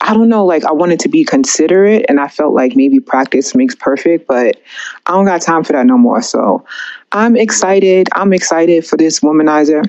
[0.00, 3.54] I don't know, like I wanted to be considerate and I felt like maybe practice
[3.54, 4.60] makes perfect, but
[5.06, 6.22] I don't got time for that no more.
[6.22, 6.64] So
[7.12, 8.08] I'm excited.
[8.14, 9.88] I'm excited for this womanizer.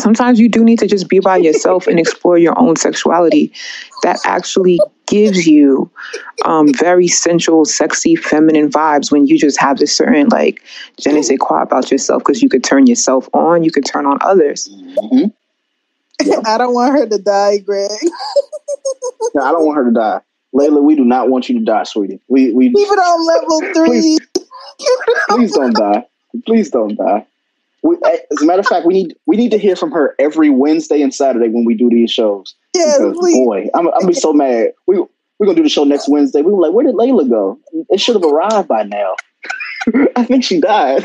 [0.00, 3.52] Sometimes you do need to just be by yourself and explore your own sexuality.
[4.02, 5.90] That actually gives you
[6.44, 10.62] um, very sensual, sexy, feminine vibes when you just have this certain like
[10.98, 14.06] je ne sais quoi about yourself because you could turn yourself on, you could turn
[14.06, 14.68] on others.
[16.46, 17.90] I don't want her to die, Greg.
[19.34, 20.20] No, I don't want her to die.
[20.54, 22.20] Layla, we do not want you to die, sweetie.
[22.28, 24.18] We we Keep it on level three.
[25.28, 26.04] please don't die.
[26.46, 27.26] Please don't die.
[27.82, 30.14] We, eh, as a matter of fact, we need we need to hear from her
[30.18, 32.54] every Wednesday and Saturday when we do these shows.
[32.74, 33.36] Yes, because please.
[33.36, 34.72] boy, I'm I'm be so mad.
[34.86, 35.00] We
[35.38, 36.42] we're gonna do the show next Wednesday.
[36.42, 37.58] We were like, where did Layla go?
[37.90, 39.16] It should have arrived by now.
[40.16, 41.04] I think she died.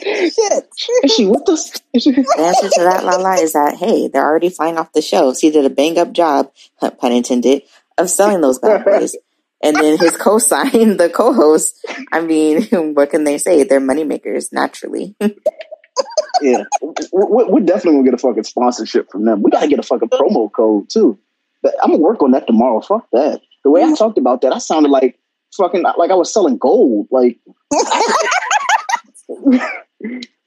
[0.00, 0.68] Shit.
[1.02, 1.70] Is she with us?
[1.92, 5.32] The answer to that, Lala, is that hey, they're already flying off the show.
[5.32, 7.62] So he did a bang up job, pun intended,
[7.96, 9.16] of selling those bad boys.
[9.62, 11.84] And then his co-sign, the co-host.
[12.12, 12.62] I mean,
[12.94, 13.64] what can they say?
[13.64, 15.16] They're moneymakers naturally.
[16.40, 19.42] yeah, we're, we're definitely gonna get a fucking sponsorship from them.
[19.42, 21.18] We gotta get a fucking promo code too.
[21.62, 22.80] But I'm gonna work on that tomorrow.
[22.80, 23.40] Fuck that.
[23.64, 25.18] The way I talked about that, I sounded like
[25.56, 27.08] fucking like I was selling gold.
[27.10, 27.40] Like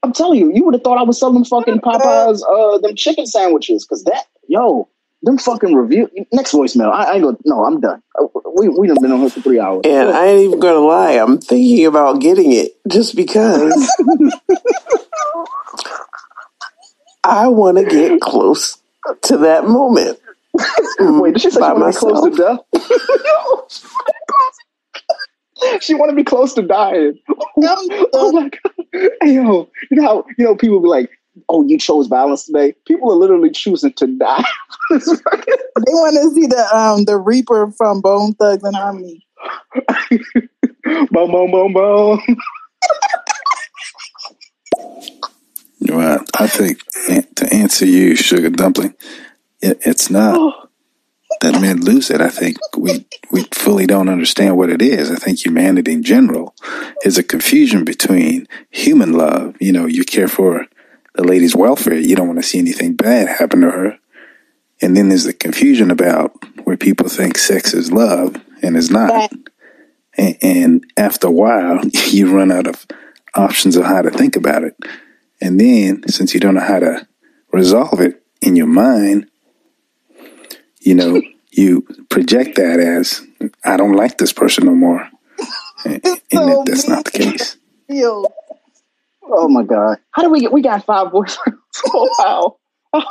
[0.02, 3.26] I'm telling you, you would have thought I was selling fucking Popeyes, uh, them chicken
[3.26, 3.84] sandwiches.
[3.84, 4.88] Cause that, yo,
[5.22, 6.10] them fucking review.
[6.32, 6.90] Next voicemail.
[6.92, 7.36] I, I ain't gonna.
[7.44, 8.02] No, I'm done.
[8.18, 8.26] Uh,
[8.56, 9.82] We we done been on here for three hours.
[9.84, 13.72] And I ain't even gonna lie, I'm thinking about getting it just because
[17.24, 18.78] I want to get close
[19.22, 20.18] to that moment.
[20.98, 22.60] Wait, did she say by she want close to death?
[25.80, 27.18] she want to be close to dying.
[27.58, 29.10] oh my god!
[29.22, 31.10] Hey, yo, you know how you know people be like,
[31.48, 34.44] "Oh, you chose violence today." People are literally choosing to die.
[34.90, 39.26] They want to see the um the Reaper from Bone Thugs-n-Harmony.
[40.10, 42.20] boom, boom, boom, boom.
[45.80, 46.80] Well, I think
[47.36, 48.94] to answer you, Sugar Dumpling,
[49.60, 50.70] it, it's not
[51.40, 52.20] that men lose it.
[52.20, 55.10] I think we we fully don't understand what it is.
[55.10, 56.54] I think humanity in general
[57.04, 59.56] is a confusion between human love.
[59.60, 60.66] You know, you care for
[61.14, 61.98] the lady's welfare.
[61.98, 63.98] You don't want to see anything bad happen to her.
[64.80, 66.32] And then there's the confusion about
[66.64, 69.32] where people think sex is love and is not.
[70.16, 72.86] And, and after a while, you run out of
[73.34, 74.76] options of how to think about it.
[75.40, 77.06] And then, since you don't know how to
[77.52, 79.28] resolve it in your mind,
[80.82, 83.20] you know, you project that as,
[83.64, 85.08] I don't like this person no more.
[85.84, 86.00] And,
[86.34, 87.56] oh, and that's not the case.
[87.88, 88.24] Yo,
[89.34, 89.98] Oh my god!
[90.10, 90.52] How do we get?
[90.52, 91.58] We got five boyfriends.
[91.94, 92.58] Oh
[92.92, 93.02] wow!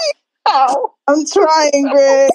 [0.48, 0.94] Ow!
[1.08, 2.32] I'm trying, Greg.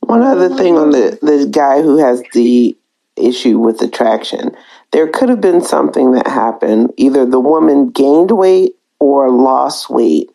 [0.00, 2.76] One other oh, thing on the, the guy who has the
[3.16, 4.56] issue with attraction.
[4.92, 6.94] There could have been something that happened.
[6.96, 10.30] Either the woman gained weight or lost weight.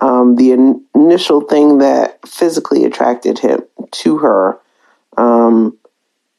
[0.00, 4.60] Um, the in- initial thing that physically attracted him to her
[5.16, 5.76] um,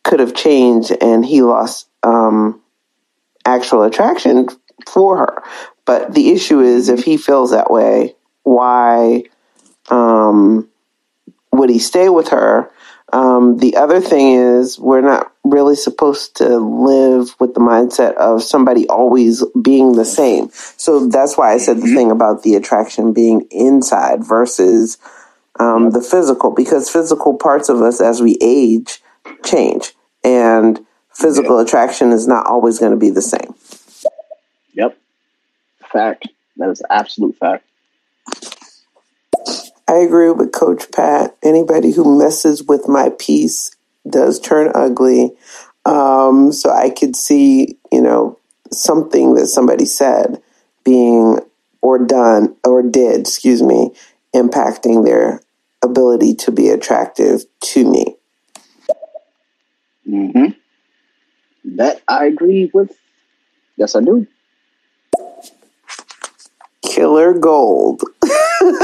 [0.03, 2.61] could have changed, and he lost um,
[3.45, 4.47] actual attraction
[4.87, 5.43] for her.
[5.85, 9.23] But the issue is if he feels that way, why
[9.89, 10.69] um,
[11.51, 12.71] would he stay with her?
[13.11, 18.43] Um, the other thing is, we're not really supposed to live with the mindset of
[18.43, 20.49] somebody always being the same.
[20.77, 24.97] So that's why I said the thing about the attraction being inside versus
[25.59, 29.01] um, the physical, because physical parts of us as we age
[29.43, 29.93] change,
[30.23, 33.55] and physical attraction is not always going to be the same.
[34.73, 34.97] Yep.
[35.91, 36.27] Fact.
[36.57, 37.65] That is absolute fact.
[39.89, 41.35] I agree with Coach Pat.
[41.41, 43.75] Anybody who messes with my peace
[44.07, 45.31] does turn ugly.
[45.83, 48.37] Um, so I could see, you know,
[48.71, 50.43] something that somebody said
[50.83, 51.39] being
[51.81, 53.89] or done or did, excuse me,
[54.35, 55.41] impacting their
[55.81, 58.15] ability to be attractive to me.
[60.07, 61.77] Mm-hmm.
[61.77, 62.95] That I agree with.
[63.75, 64.27] Yes, I do.
[66.83, 68.03] Killer gold.
[68.61, 68.75] Y'all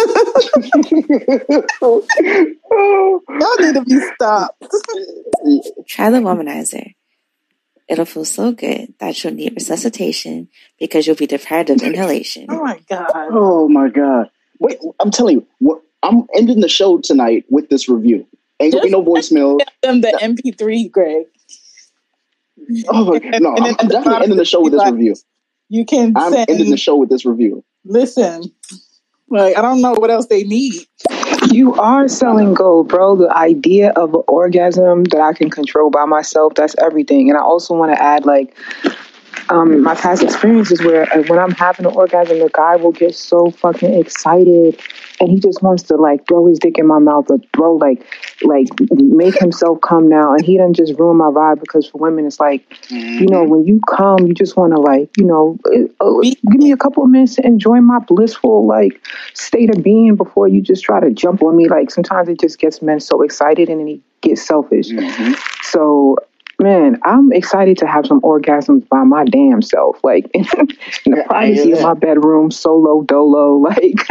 [3.60, 4.64] need to be stopped.
[5.88, 6.94] Try the womanizer.
[7.88, 10.50] It'll feel so good that you'll need resuscitation
[10.80, 12.48] because you'll be deprived of inhalation.
[12.50, 13.08] Oh my god.
[13.14, 14.32] Oh my god.
[14.60, 18.26] Wait, I'm telling you, I'm ending the show tonight with this review.
[18.60, 19.60] Ain't gonna be no voicemail.
[19.84, 21.26] Them the MP3, Greg.
[22.88, 23.32] Oh my god.
[23.42, 25.16] No, And I'm, I'm definitely ending the show with this review.
[25.70, 26.50] You can I'm send.
[26.50, 27.64] ending the show with this review.
[27.84, 28.44] Listen,
[29.36, 30.74] like I don't know what else they need.
[31.52, 33.16] You are selling gold, bro.
[33.16, 37.30] The idea of an orgasm that I can control by myself, that's everything.
[37.30, 38.58] And I also want to add, like,
[39.50, 43.16] um, my past experiences where uh, when I'm having an orgasm, the guy will get
[43.16, 44.80] so fucking excited
[45.20, 48.06] and he just wants to like throw his dick in my mouth or throw like
[48.44, 52.26] like make himself come now and he doesn't just ruin my vibe because for women
[52.26, 56.06] it's like you know when you come you just want to like you know uh,
[56.06, 56.22] uh,
[56.52, 59.02] give me a couple of minutes to enjoy my blissful like
[59.34, 61.68] state of being before you just try to jump on me.
[61.68, 64.88] Like sometimes it just gets men so excited and then he gets selfish.
[65.64, 66.18] So
[66.60, 71.72] man i'm excited to have some orgasms by my damn self like in the privacy
[71.72, 74.08] of my bedroom solo dolo like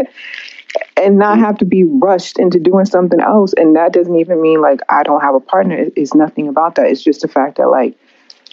[0.97, 3.53] and not have to be rushed into doing something else.
[3.57, 5.87] And that doesn't even mean like I don't have a partner.
[5.97, 6.87] It's nothing about that.
[6.87, 7.97] It's just the fact that like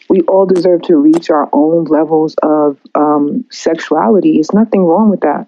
[0.09, 4.39] we all deserve to reach our own levels of um, sexuality.
[4.39, 5.47] It's nothing wrong with that.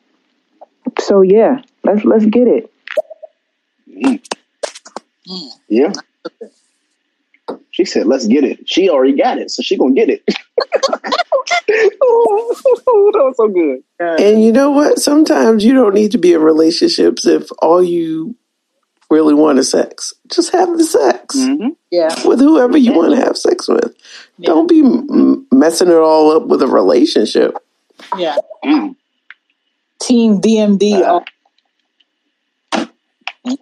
[0.99, 2.73] So yeah, let's let's get it.
[3.89, 4.21] Mm.
[5.67, 5.93] Yeah.
[7.73, 10.23] She said, "Let's get it." She already got it, so she gonna get it.
[12.01, 12.55] oh,
[13.13, 13.83] that was so good.
[13.99, 14.99] And you know what?
[14.99, 18.35] Sometimes you don't need to be in relationships if all you
[19.09, 20.13] really want is sex.
[20.27, 21.69] Just have the sex mm-hmm.
[21.89, 22.13] Yeah.
[22.27, 23.95] with whoever you want to have sex with.
[24.41, 27.55] Don't be m- messing it all up with a relationship.
[28.17, 28.37] Yeah.
[28.63, 28.95] Mm.
[29.99, 31.03] Team DMD.
[31.05, 31.25] all-
[33.45, 33.57] You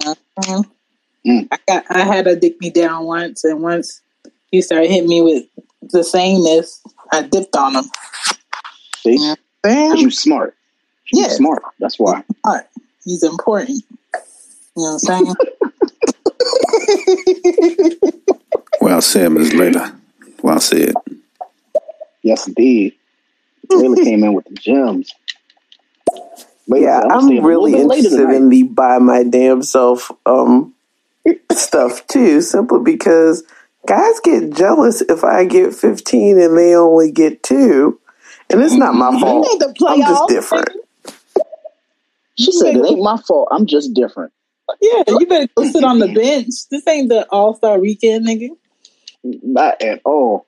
[1.26, 1.48] know I'm?
[1.52, 4.02] I got I had a dick me down once, and once
[4.52, 5.44] he started hitting me with
[5.92, 7.86] the sameness, I dipped on him.
[8.98, 9.36] See, Yeah.
[9.64, 10.56] because you smart.
[11.12, 11.30] You Yeah.
[11.30, 11.64] smart.
[11.80, 12.24] That's why.
[12.44, 12.68] Smart.
[13.04, 13.84] He's important.
[14.78, 15.36] You know what I'm saying?
[18.82, 19.52] Well said, Ms.
[19.52, 19.96] Layla.
[20.42, 20.96] Well said.
[22.24, 22.96] Yes, indeed.
[23.72, 25.14] Layla came in with the gems.
[26.68, 30.12] Layla Yeah, said, I'm staying a little really interested in the by my damn self
[30.26, 30.74] um
[31.52, 33.44] stuff too, simply because
[33.86, 38.00] guys get jealous if I get 15 and they only get two.
[38.50, 39.46] And it's not my fault.
[39.60, 40.70] the I'm just different.
[42.38, 43.50] She said, "It ain't my fault.
[43.52, 44.34] I'm just different."
[44.82, 46.68] Yeah, you better go sit on the bench.
[46.70, 48.50] This ain't the All Star Weekend, nigga.
[49.24, 50.48] Not at all.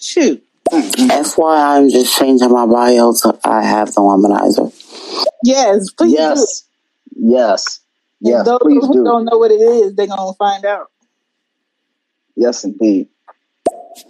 [0.00, 0.44] Shoot.
[0.70, 4.72] FYI, I'm just changing my bio to I have the womanizer.
[5.44, 6.12] Yes, please.
[6.12, 6.64] Yes,
[7.16, 7.83] yes, And
[8.30, 8.46] yes.
[8.46, 9.04] those Please who do.
[9.04, 10.90] don't know what it is, they're gonna find out.
[12.36, 13.08] Yes, indeed.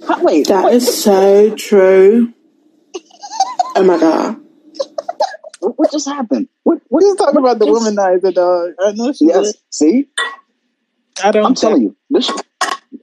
[0.07, 2.33] How- Wait, That wait, is so true.
[3.77, 4.37] Oh my god.
[5.61, 6.49] what, what just happened?
[6.63, 6.81] What?
[6.89, 8.73] What She's talking about the womanizer, dog.
[8.81, 9.53] I know she Yes.
[9.53, 9.57] did.
[9.71, 10.09] See,
[11.23, 11.45] I don't.
[11.47, 12.31] I'm telling you, this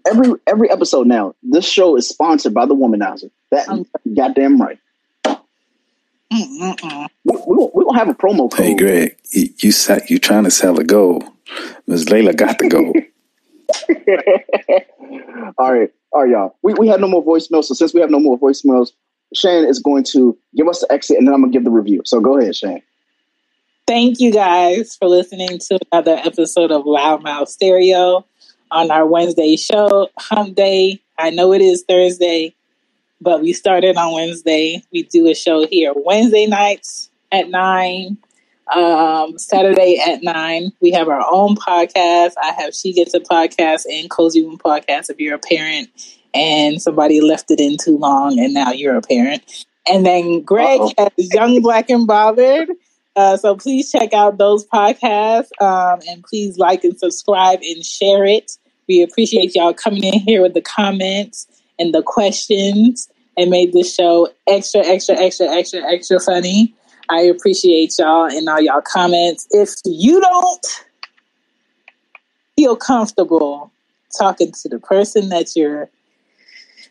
[0.08, 1.36] every every episode now.
[1.44, 3.30] This show is sponsored by the Womanizer.
[3.52, 3.68] That
[4.16, 4.80] goddamn right.
[6.32, 7.08] Mm-mm-mm.
[7.26, 8.66] We, we, don't, we don't have a promo code.
[8.66, 9.74] Hey, Greg, you you,
[10.08, 11.24] you trying to sell a goal?
[11.88, 12.06] Ms.
[12.06, 12.94] Layla got the goal.
[15.58, 16.56] all right, all right, y'all.
[16.62, 18.92] We we have no more voicemails, so since we have no more voicemails,
[19.34, 22.02] Shane is going to give us the exit, and then I'm gonna give the review.
[22.06, 22.82] So go ahead, Shane.
[23.88, 28.26] Thank you guys for listening to another episode of Loudmouth Stereo
[28.70, 31.02] on our Wednesday show, Hump Day.
[31.18, 32.56] I know it is Thursday,
[33.22, 34.84] but we started on Wednesday.
[34.92, 38.18] We do a show here Wednesday nights at nine,
[38.76, 40.72] um, Saturday at nine.
[40.82, 42.34] We have our own podcast.
[42.42, 45.90] I have She Gets a Podcast and Cozy Room Podcast if you're a parent
[46.34, 49.66] and somebody left it in too long and now you're a parent.
[49.88, 50.94] And then Greg Uh-oh.
[50.98, 52.70] has Young Black and Bothered.
[53.16, 58.26] Uh, so please check out those podcasts um, and please like and subscribe and share
[58.26, 58.54] it.
[58.88, 61.48] We appreciate y'all coming in here with the comments
[61.78, 66.74] and the questions and made this show extra, extra, extra, extra, extra funny.
[67.10, 69.48] I appreciate y'all and all y'all comments.
[69.52, 70.86] If you don't
[72.56, 73.72] feel comfortable
[74.18, 75.90] talking to the person that you're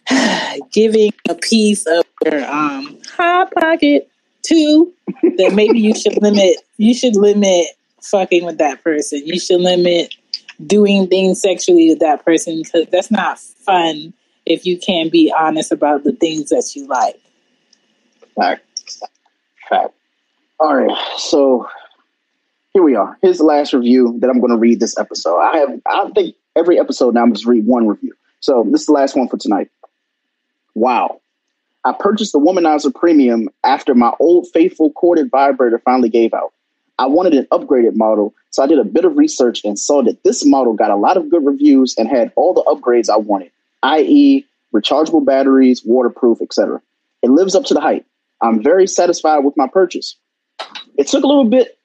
[0.73, 4.11] giving a piece of your um pocket
[4.43, 4.93] to,
[5.37, 7.67] then maybe you should limit you should limit
[8.03, 9.23] fucking with that person.
[9.25, 10.15] You should limit
[10.67, 14.13] doing things sexually with that person because that's not fun
[14.47, 17.21] if you can't be honest about the things that you like.
[18.37, 18.65] Fact.
[19.69, 19.95] Fact.
[20.59, 20.97] All right.
[21.19, 21.69] So
[22.73, 23.19] here we are.
[23.23, 25.39] Here's the last review that I'm going to read this episode.
[25.39, 28.15] I have, I think every episode now I'm just read one review.
[28.41, 29.71] So this is the last one for tonight.
[30.75, 31.21] Wow.
[31.85, 36.53] I purchased the Womanizer Premium after my old faithful corded vibrator finally gave out.
[36.99, 40.23] I wanted an upgraded model, so I did a bit of research and saw that
[40.23, 43.51] this model got a lot of good reviews and had all the upgrades I wanted,
[43.83, 46.81] i.e., rechargeable batteries, waterproof, etc.
[47.23, 48.07] It lives up to the hype.
[48.41, 50.17] I'm very satisfied with my purchase.
[50.97, 51.79] It took a little bit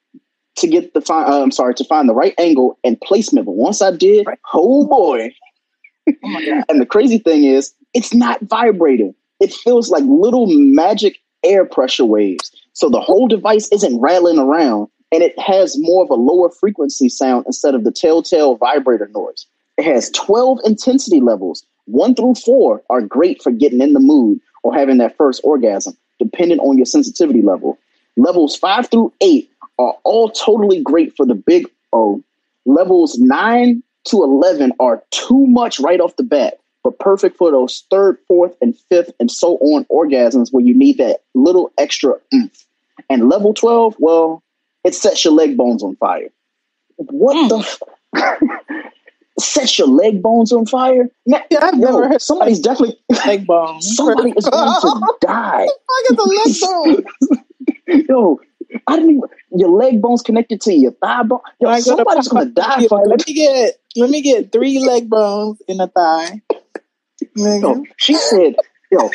[0.56, 3.56] to get the fi- uh, I'm sorry to find the right angle and placement, but
[3.56, 5.34] once I did, oh boy!
[6.06, 9.14] and the crazy thing is, it's not vibrating.
[9.40, 12.50] It feels like little magic air pressure waves.
[12.72, 17.08] So the whole device isn't rattling around, and it has more of a lower frequency
[17.08, 19.46] sound instead of the telltale vibrator noise.
[19.76, 21.64] It has 12 intensity levels.
[21.86, 25.96] One through four are great for getting in the mood or having that first orgasm,
[26.18, 27.78] depending on your sensitivity level.
[28.16, 32.22] Levels five through eight are all totally great for the big O.
[32.64, 37.84] Levels nine to 11 are too much right off the bat, but perfect for those
[37.90, 42.64] third, fourth, and fifth, and so on orgasms where you need that little extra oomph.
[43.08, 44.42] And level 12, well,
[44.84, 46.30] it sets your leg bones on fire.
[46.96, 47.48] What mm.
[47.48, 47.78] the?
[48.14, 48.92] F-
[49.38, 51.08] sets your leg bones on fire?
[51.26, 51.42] Man,
[51.80, 53.94] yo, somebody's definitely leg bones.
[53.96, 55.66] Somebody is going to die.
[55.66, 57.04] I get the leg
[57.88, 58.06] bones.
[58.08, 58.40] Yo,
[58.86, 59.22] I didn't even.
[59.58, 61.40] Your leg bones connected to your thigh bone.
[61.60, 62.86] Yo, I gotta somebody's going to die.
[62.90, 66.42] Let me get let me get three leg bones in a thigh.
[67.34, 68.56] Yo, she said,
[68.90, 69.10] yo,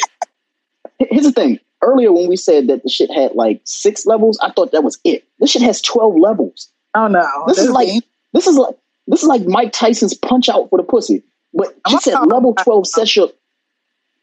[1.00, 1.60] here's the thing.
[1.84, 5.00] Earlier when we said that the shit had like six levels, I thought that was
[5.04, 5.24] it.
[5.40, 6.72] This shit has 12 levels.
[6.96, 7.28] Oh no.
[7.48, 8.76] This is This like ain't- this is like
[9.12, 11.24] this is like Mike Tyson's punch out for the pussy.
[11.53, 13.30] But she said oh, level 12 sets your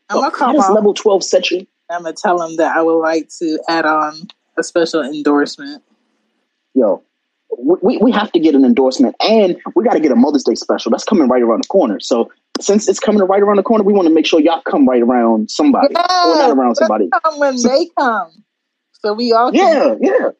[0.08, 1.66] I'm gonna call my- level 12 set you?
[1.90, 4.28] I'm gonna tell him that I would like to add on
[4.58, 5.82] a special endorsement.
[6.74, 7.02] Yo,
[7.58, 10.54] we, we have to get an endorsement and we got to get a Mother's Day
[10.54, 10.90] special.
[10.90, 11.98] That's coming right around the corner.
[12.00, 12.30] So
[12.60, 15.02] since it's coming right around the corner, we want to make sure y'all come right
[15.02, 15.88] around somebody.
[15.88, 17.08] or not around somebody.
[17.24, 18.44] Come when they come,
[18.92, 20.32] so we all Yeah, can.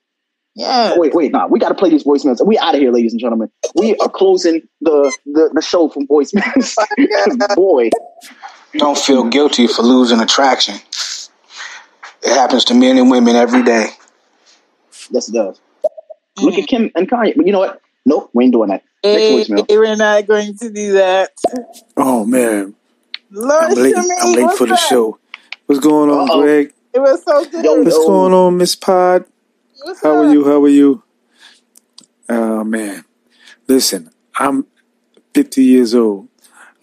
[0.59, 0.89] Yeah.
[0.91, 0.99] Yeah.
[0.99, 1.47] Wait, wait, nah.
[1.47, 2.45] We got to play these voicemails.
[2.45, 3.51] We out of here, ladies and gentlemen.
[3.77, 6.75] We are closing the the, the show from voicemails.
[7.55, 7.91] boy,
[8.73, 10.75] Don't feel guilty for losing attraction.
[12.23, 13.91] It happens to men and women every day.
[15.11, 15.61] yes, it does.
[16.41, 16.69] Look at mm.
[16.69, 17.37] Kim and Kanye.
[17.37, 17.81] But you know what?
[18.05, 18.83] Nope, we ain't doing that.
[19.05, 19.67] Next Hey, voicemail.
[19.69, 21.31] we're not going to do that.
[21.97, 22.75] Oh man,
[23.31, 23.95] Lord, I'm late.
[23.95, 25.19] Shemaine, I'm late what's for the show.
[25.67, 26.43] What's going on, Uh-oh.
[26.43, 26.73] Greg?
[26.95, 27.85] It was so good.
[27.85, 29.25] What's going on, Miss Pod?
[29.89, 30.45] What's How are you?
[30.45, 31.03] How are you?
[32.29, 33.07] Oh man,
[33.69, 34.67] listen, I'm
[35.33, 36.29] 50 years old.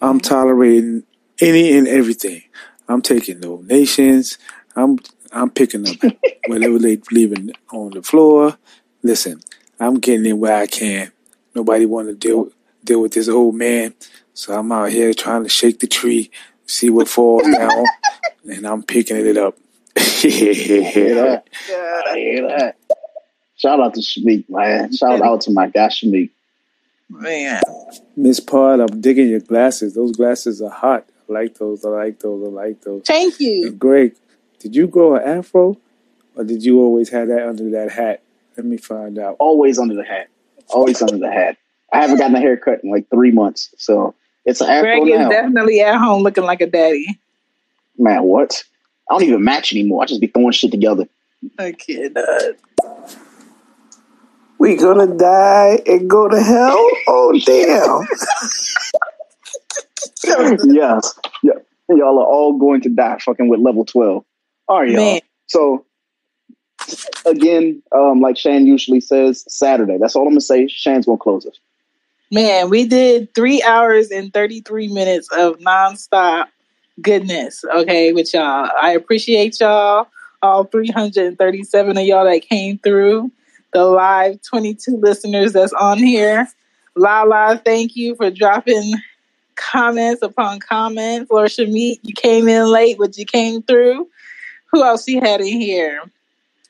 [0.00, 0.28] I'm mm-hmm.
[0.28, 1.04] tolerating
[1.40, 2.42] any and everything.
[2.88, 4.38] I'm taking donations.
[4.74, 4.98] I'm
[5.30, 5.94] I'm picking up
[6.48, 8.58] whatever they leaving on the floor.
[9.04, 9.40] Listen,
[9.78, 11.12] I'm getting in where I can.
[11.54, 12.50] Nobody want to deal
[12.82, 13.94] deal with this old man,
[14.34, 16.28] so I'm out here trying to shake the tree,
[16.66, 17.84] see what falls down,
[18.50, 19.56] and I'm picking it up.
[19.96, 21.44] I hear that.
[21.70, 22.76] I hear that.
[23.56, 24.94] Shout out to Shamik, man.
[24.94, 26.30] Shout out to my guy Shamik.
[27.08, 27.62] Man.
[28.16, 29.94] Miss Pod, I'm digging your glasses.
[29.94, 31.06] Those glasses are hot.
[31.28, 31.84] I like those.
[31.84, 32.44] I like those.
[32.44, 33.02] I like those.
[33.06, 33.68] Thank you.
[33.68, 34.14] And Greg,
[34.58, 35.78] did you grow an afro,
[36.34, 38.22] or did you always have that under that hat?
[38.56, 39.36] Let me find out.
[39.38, 40.28] Always under the hat.
[40.68, 41.56] Always under the hat.
[41.92, 45.20] I haven't gotten a haircut in like three months, so it's an afro Greg is
[45.20, 45.28] now.
[45.28, 47.18] definitely at home looking like a daddy.
[47.96, 48.64] Man, what?
[49.08, 50.02] I don't even match anymore.
[50.02, 51.08] I just be throwing shit together.
[51.58, 52.16] I kid.
[54.58, 56.88] We gonna die and go to hell?
[57.06, 58.06] Oh damn!
[60.64, 61.14] yes.
[61.42, 61.52] Yeah.
[61.88, 64.24] y'all are all going to die fucking with level 12.
[64.68, 64.96] All right, y'all.
[64.96, 65.20] Man.
[65.46, 65.84] So,
[67.24, 69.98] again, um, like Shan usually says, Saturday.
[69.98, 70.66] That's all I'm to say.
[70.66, 71.58] Shan's to close us.
[72.32, 76.46] Man, we did three hours and 33 minutes of nonstop
[77.00, 78.68] goodness, okay, with y'all.
[78.80, 80.08] I appreciate y'all,
[80.42, 83.30] all 337 of y'all that came through,
[83.72, 86.48] the live 22 listeners that's on here.
[86.94, 88.94] Lala, thank you for dropping
[89.54, 91.30] comments upon comments.
[91.30, 94.08] Lord Shamit, you came in late, but you came through.
[94.72, 96.02] Who else you had in here?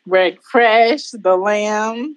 [0.09, 2.17] Greg Fresh, The Lamb,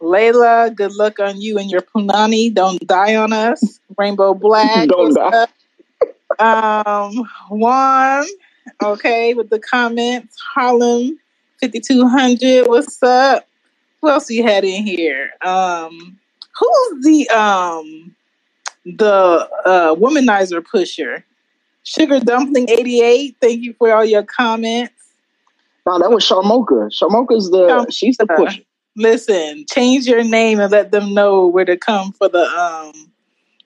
[0.00, 2.52] Layla, good luck on you and your punani.
[2.52, 3.78] Don't die on us.
[3.96, 4.88] Rainbow Black.
[4.88, 5.42] Don't die.
[5.42, 5.50] up?
[6.38, 8.26] Um, Juan,
[8.82, 10.36] okay, with the comments.
[10.54, 11.18] Harlem
[11.60, 13.46] 5200, what's up?
[14.00, 15.30] Who else you had in here?
[15.42, 16.18] Um,
[16.58, 18.14] who's the um
[18.84, 21.24] the uh womanizer pusher?
[21.84, 24.94] Sugar Dumpling 88, thank you for all your comments.
[25.86, 26.90] No, that was Sharmoka.
[26.92, 28.62] Sharmoka's the, she's the pusher.
[28.96, 33.12] Listen, change your name and let them know where to come for the um,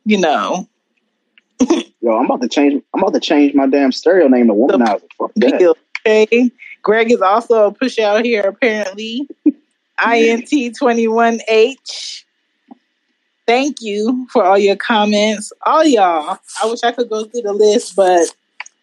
[0.07, 0.69] you know,
[2.07, 2.85] Yo, I'm about to change.
[2.95, 5.03] I'm about to change my damn stereo name to Womanizer.
[5.19, 5.59] Fuck that.
[5.59, 5.77] deal.
[6.07, 6.53] Okay.
[6.81, 9.29] Greg is also a push out here apparently.
[9.99, 12.23] INT21H.
[13.45, 15.53] Thank you for all your comments.
[15.63, 16.39] All y'all.
[16.63, 18.33] I wish I could go through the list, but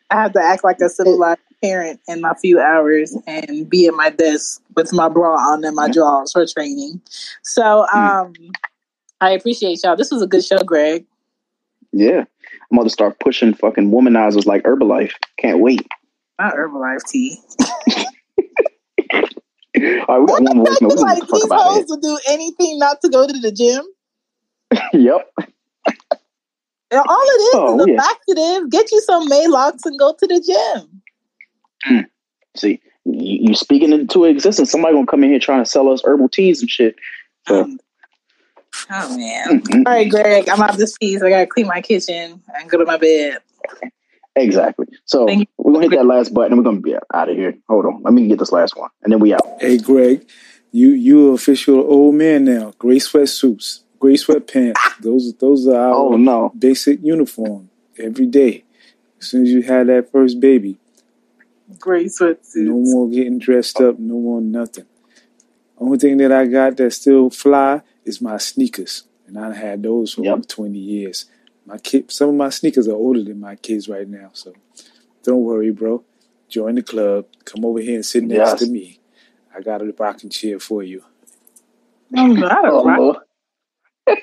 [0.09, 3.93] I have to act like a civilized parent in my few hours and be at
[3.93, 6.99] my desk with my bra on and my drawers for training.
[7.41, 8.33] So um
[9.21, 9.95] I appreciate y'all.
[9.95, 11.05] This was a good show, Greg.
[11.93, 12.25] Yeah,
[12.73, 15.11] I'm about to start pushing fucking womanizers like Herbalife.
[15.37, 15.87] Can't wait.
[16.39, 17.37] Not Herbalife tea.
[17.69, 18.01] All
[19.77, 20.65] right, we got one more.
[20.81, 23.51] No, don't like give fuck these hoes will do anything not to go to the
[23.51, 23.85] gym.
[24.93, 25.31] yep.
[26.89, 27.97] And all it is Oh, is a yeah.
[27.97, 28.71] laxative.
[28.71, 31.01] Get you some Maylocks and go to the gym.
[31.83, 31.99] Hmm.
[32.55, 34.71] See, you, you speaking into existence.
[34.71, 36.95] Somebody gonna come in here trying to sell us herbal teas and shit.
[37.47, 37.79] So, um,
[38.91, 39.61] Oh man.
[39.61, 39.83] Mm-hmm.
[39.85, 41.21] All right, Greg, I'm out this piece.
[41.21, 43.37] I gotta clean my kitchen and go to my bed.
[44.35, 44.87] exactly.
[45.05, 45.25] So
[45.57, 47.55] we're gonna hit that last button and we're gonna be out of here.
[47.69, 49.41] Hold on, let me get this last one, and then we out.
[49.59, 50.27] Hey, Greg,
[50.71, 52.73] you you official old man now.
[52.77, 54.73] Gray sweatsuits, gray sweatpants.
[54.77, 54.97] Ah!
[55.01, 56.51] Those those are our Oh, no.
[56.57, 58.63] basic uniform every day.
[59.21, 60.77] As soon as you had that first baby,
[61.79, 62.55] Gray sweat sweatsuits.
[62.65, 64.85] no more getting dressed up, no more nothing.
[65.77, 70.13] Only thing that I got that still fly is my sneakers, and I had those
[70.13, 71.25] for over twenty years.
[71.65, 74.53] My kid, some of my sneakers are older than my kids right now, so
[75.23, 76.03] don't worry, bro.
[76.49, 77.25] Join the club.
[77.45, 78.59] Come over here and sit next Yes.
[78.59, 78.99] to me.
[79.55, 81.03] I got a rocking chair for you.
[82.15, 83.23] I'm not a rock.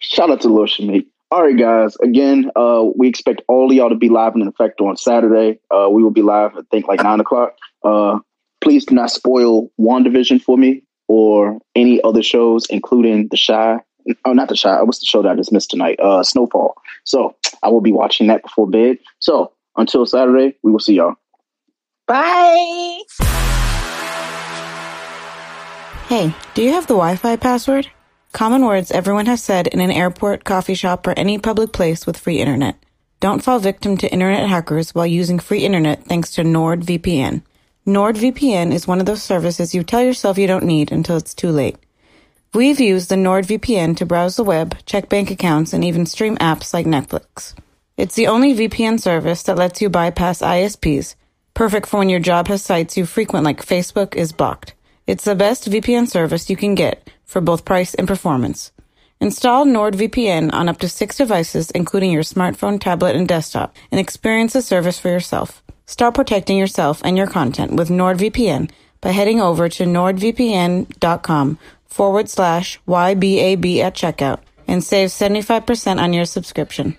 [0.00, 1.06] Shout out to Lil Shamik.
[1.30, 1.96] All right, guys.
[2.02, 5.60] Again, uh, we expect all of y'all to be live in effect on Saturday.
[5.70, 7.54] Uh, we will be live, I think, like nine o'clock.
[7.84, 8.20] Uh,
[8.60, 13.78] please do not spoil WandaVision for me or any other shows, including The Chi.
[14.24, 14.82] Oh, not The Chi.
[14.82, 15.98] What's the show that I just missed tonight?
[15.98, 16.74] Uh, Snowfall.
[17.04, 18.98] So I will be watching that before bed.
[19.18, 21.14] So until Saturday, we will see y'all.
[22.06, 23.00] Bye.
[26.08, 27.90] Hey, do you have the Wi Fi password?
[28.32, 32.16] Common words everyone has said in an airport, coffee shop, or any public place with
[32.16, 32.76] free internet.
[33.20, 37.42] Don't fall victim to internet hackers while using free internet thanks to NordVPN.
[37.88, 41.48] NordVPN is one of those services you tell yourself you don't need until it's too
[41.48, 41.78] late.
[42.52, 46.74] We've used the NordVPN to browse the web, check bank accounts, and even stream apps
[46.74, 47.54] like Netflix.
[47.96, 51.14] It's the only VPN service that lets you bypass ISPs,
[51.54, 54.74] perfect for when your job has sites you frequent like Facebook is blocked.
[55.06, 58.70] It's the best VPN service you can get for both price and performance.
[59.20, 64.52] Install NordVPN on up to six devices, including your smartphone, tablet, and desktop, and experience
[64.52, 65.62] the service for yourself.
[65.86, 68.70] Start protecting yourself and your content with NordVPN
[69.00, 76.24] by heading over to nordvpn.com forward slash YBAB at checkout and save 75% on your
[76.24, 76.94] subscription.